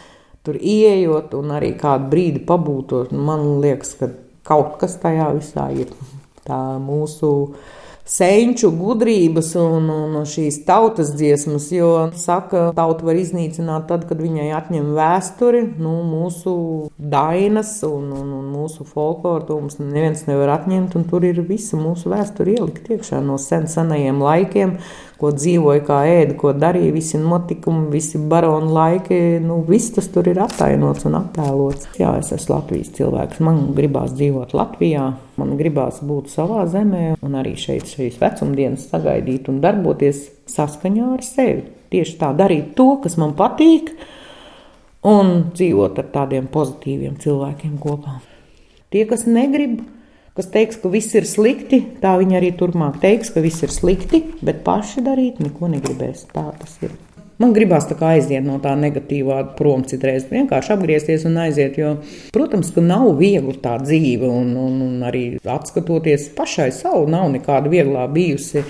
tur 0.46 0.58
ieejot, 0.58 1.36
un 1.38 1.54
arī 1.58 1.76
kādu 1.78 2.10
brīdi 2.12 2.42
pabūtot, 2.48 3.14
man 3.14 3.62
liekas, 3.62 3.94
ka 4.00 4.10
kaut 4.48 4.80
kas 4.82 4.98
tajā 5.02 5.30
visā 5.38 5.70
ir. 5.78 5.94
Tā 6.48 6.58
mūsu 6.82 7.30
senču 8.08 8.72
gudrības 8.76 9.54
un, 9.60 9.90
un 9.90 10.18
šīs 10.28 10.62
tautas 10.68 11.14
dziesmas, 11.16 11.70
jo, 11.74 11.92
saka, 12.18 12.70
tauta 12.78 13.06
var 13.08 13.20
iznīcināt 13.20 13.88
tad, 13.92 14.08
kad 14.10 14.22
viņai 14.22 14.50
atņem 14.58 14.92
vēsturi, 14.98 15.64
nu, 15.82 15.98
mūsu 16.08 16.56
dainas 16.98 17.78
un, 17.88 18.10
un, 18.18 18.34
un 18.42 18.50
mūsu 18.52 18.88
folkloru, 18.88 19.46
to 19.48 19.60
mums 19.62 19.80
neviens 19.82 20.26
nevar 20.30 20.56
atņemt, 20.58 20.98
un 20.98 21.08
tur 21.12 21.26
ir 21.28 21.44
visa 21.48 21.80
mūsu 21.80 22.12
vēsture 22.12 22.58
ielikt 22.58 22.92
iekšā 22.92 23.22
no 23.26 23.38
sen 23.42 23.70
senajiem 23.72 24.22
laikiem, 24.24 24.78
ko 25.22 25.32
dzīvoja, 25.36 25.84
kā 25.86 26.00
ēda, 26.10 26.36
ko 26.40 26.54
darīja, 26.58 26.94
visi 26.96 27.20
notikumi, 27.22 27.90
visi 27.94 28.20
baroni 28.32 28.72
laiki. 28.74 29.20
Nu, 29.46 29.60
viss 29.68 29.94
tas 29.96 30.10
tur 30.14 30.28
ir 30.32 30.42
attainots 30.42 31.06
un 31.10 31.20
attēlots. 31.20 31.92
Jā, 32.02 32.16
es 32.22 32.34
esmu 32.36 32.56
Latvijas 32.56 32.90
cilvēks. 32.98 33.42
Man 33.46 33.62
gribās 33.78 34.16
dzīvot 34.18 34.56
Latvijā, 34.58 35.06
man 35.42 35.54
gribās 35.60 36.02
būt 36.06 36.34
savā 36.34 36.66
zemē 36.72 37.04
un 37.22 37.38
arī 37.38 37.54
šeit 37.60 37.92
šīs 37.94 38.18
vecumdienas 38.22 38.90
sagaidīt 38.90 39.52
un 39.52 39.62
darboties 39.64 40.26
saskaņā 40.50 41.14
ar 41.14 41.24
sevi. 41.26 41.68
Tieši 41.92 42.18
tā 42.20 42.32
darīt 42.36 42.74
to, 42.78 42.96
kas 43.04 43.18
man 43.22 43.36
patīk, 43.38 43.94
un 45.08 45.52
dzīvot 45.54 45.98
ar 46.02 46.12
tādiem 46.14 46.48
pozitīviem 46.52 47.18
cilvēkiem 47.22 47.78
kopā. 47.82 48.20
Tie, 48.92 49.06
kas 49.10 49.26
negrib, 49.28 49.82
kas 50.38 50.50
teiks, 50.54 50.80
ka 50.82 50.92
viss 50.92 51.16
ir 51.18 51.28
slikti, 51.28 51.82
tā 52.02 52.16
viņi 52.22 52.40
arī 52.40 52.52
turpmāk 52.58 53.02
teiks, 53.04 53.34
ka 53.36 53.44
viss 53.44 53.64
ir 53.66 53.74
slikti, 53.74 54.24
bet 54.46 54.64
paši 54.68 55.04
darīt 55.06 55.42
neko 55.44 55.72
negribēs. 55.72 56.28
Tā 56.34 56.50
tas 56.58 56.78
ir. 56.86 56.96
Man 57.42 57.56
gribās 57.56 57.88
tā 57.90 57.96
kā 57.98 58.12
aiziet 58.20 58.44
no 58.46 58.60
tā 58.62 58.76
negatīvā 58.78 59.40
prom 59.58 59.82
citreiz, 59.90 60.28
vienkārši 60.30 60.76
apgriezties 60.76 61.24
un 61.26 61.40
aiziet. 61.42 61.78
Jo, 61.80 61.96
protams, 62.36 62.70
ka 62.76 62.84
nav 62.86 63.08
viegli 63.18 63.56
tā 63.64 63.80
dzīve, 63.82 64.30
un, 64.30 64.52
un, 64.62 64.76
un 64.86 65.06
arī 65.08 65.24
atskatoties 65.42 66.30
pašai 66.38 66.70
savu, 66.76 67.08
nav 67.10 67.32
nekāda 67.34 67.72
vieglā 67.72 68.06
bijusi. 68.14 68.62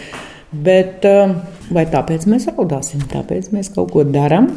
Bet 0.52 1.04
um, 1.08 1.36
vai 1.72 1.84
tāpēc 1.92 2.28
mēs 2.32 2.48
raudāsim? 2.52 3.04
Tāpēc 3.12 3.52
mēs 3.56 3.72
kaut 3.76 3.92
ko 3.92 4.06
darām, 4.08 4.54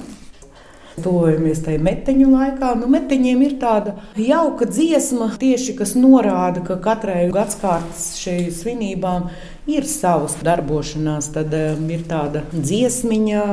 Tuvojamies 0.95 1.63
tajā 1.65 1.81
meteņu 1.83 2.29
laikā. 2.31 2.71
Nu, 2.79 2.89
meteņiem 2.93 3.41
ir 3.43 3.55
tāda 3.63 3.97
jauka 4.21 4.69
dziesma, 4.71 5.33
tieši 5.41 5.75
kas 5.81 5.97
norāda, 5.99 6.63
ka 6.67 6.79
katrai 6.83 7.27
gadsimtas 7.35 8.13
šai 8.21 8.53
svinībām 8.55 9.31
ir 9.71 9.89
savas 9.91 10.37
darbošanās. 10.45 11.33
Tad 11.35 11.55
um, 11.59 11.89
ir 11.91 12.07
tāda 12.11 12.45
dziesmiņa. 12.55 13.47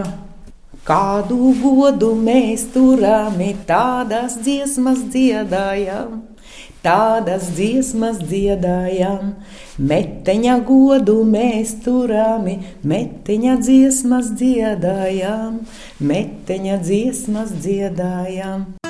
Kādu 0.86 1.52
godu 1.62 2.16
mēs 2.18 2.66
turam, 2.74 3.38
tādas 3.70 4.40
dziesmas 4.42 5.04
dziedājam. 5.14 6.31
Tādas 6.82 7.52
dziesmas 7.54 8.17
dziedājām, 8.26 9.36
meteņa 9.78 10.56
godu 10.65 11.20
mēs 11.30 11.76
turami, 11.86 12.58
meteņa 12.82 13.60
dziesmas 13.62 14.34
dziedājām, 14.41 15.62
meteņa 16.02 16.82
dziesmas 16.82 17.54
dziedājām. 17.62 18.81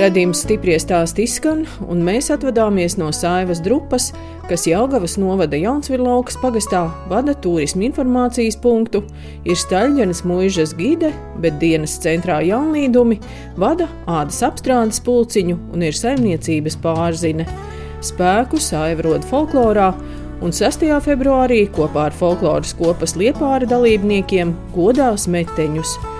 Radījums 0.00 0.46
stipri 0.46 0.78
stāst 0.80 1.18
izskan, 1.20 1.66
un 1.84 1.98
mēs 2.00 2.30
atvadāmies 2.32 2.94
no 2.96 3.10
Saivas 3.12 3.58
drupas, 3.60 4.06
kas 4.48 4.62
Jelgavas 4.64 5.18
novada 5.20 5.58
Jaunsvirlaukas 5.60 6.38
pagastā 6.40 6.86
vada 7.10 7.34
turismu 7.44 7.84
informācijas 7.90 8.56
punktu, 8.62 9.02
ir 9.44 9.58
Staļģenes 9.60 10.22
mūžas 10.24 10.72
gide, 10.78 11.10
bet 11.44 11.58
dienas 11.60 11.98
centrā 12.00 12.38
jaunlīdumi 12.48 13.18
vada 13.60 13.90
ādas 14.08 14.40
apstrādes 14.46 15.02
pulciņu 15.04 15.58
un 15.74 15.84
ir 15.84 15.98
saimniecības 15.98 16.78
pārzine. 16.80 17.44
Spēku 18.00 18.56
Saiva 18.56 19.04
rod 19.04 19.26
folklorā, 19.28 19.90
un 20.40 20.56
6. 20.56 20.86
februārī 21.04 21.66
kopā 21.76 22.06
ar 22.08 22.16
folkloras 22.16 22.72
kopas 22.80 23.18
liepāra 23.20 23.68
dalībniekiem 23.68 24.56
godās 24.78 25.28
meteņus– 25.28 25.92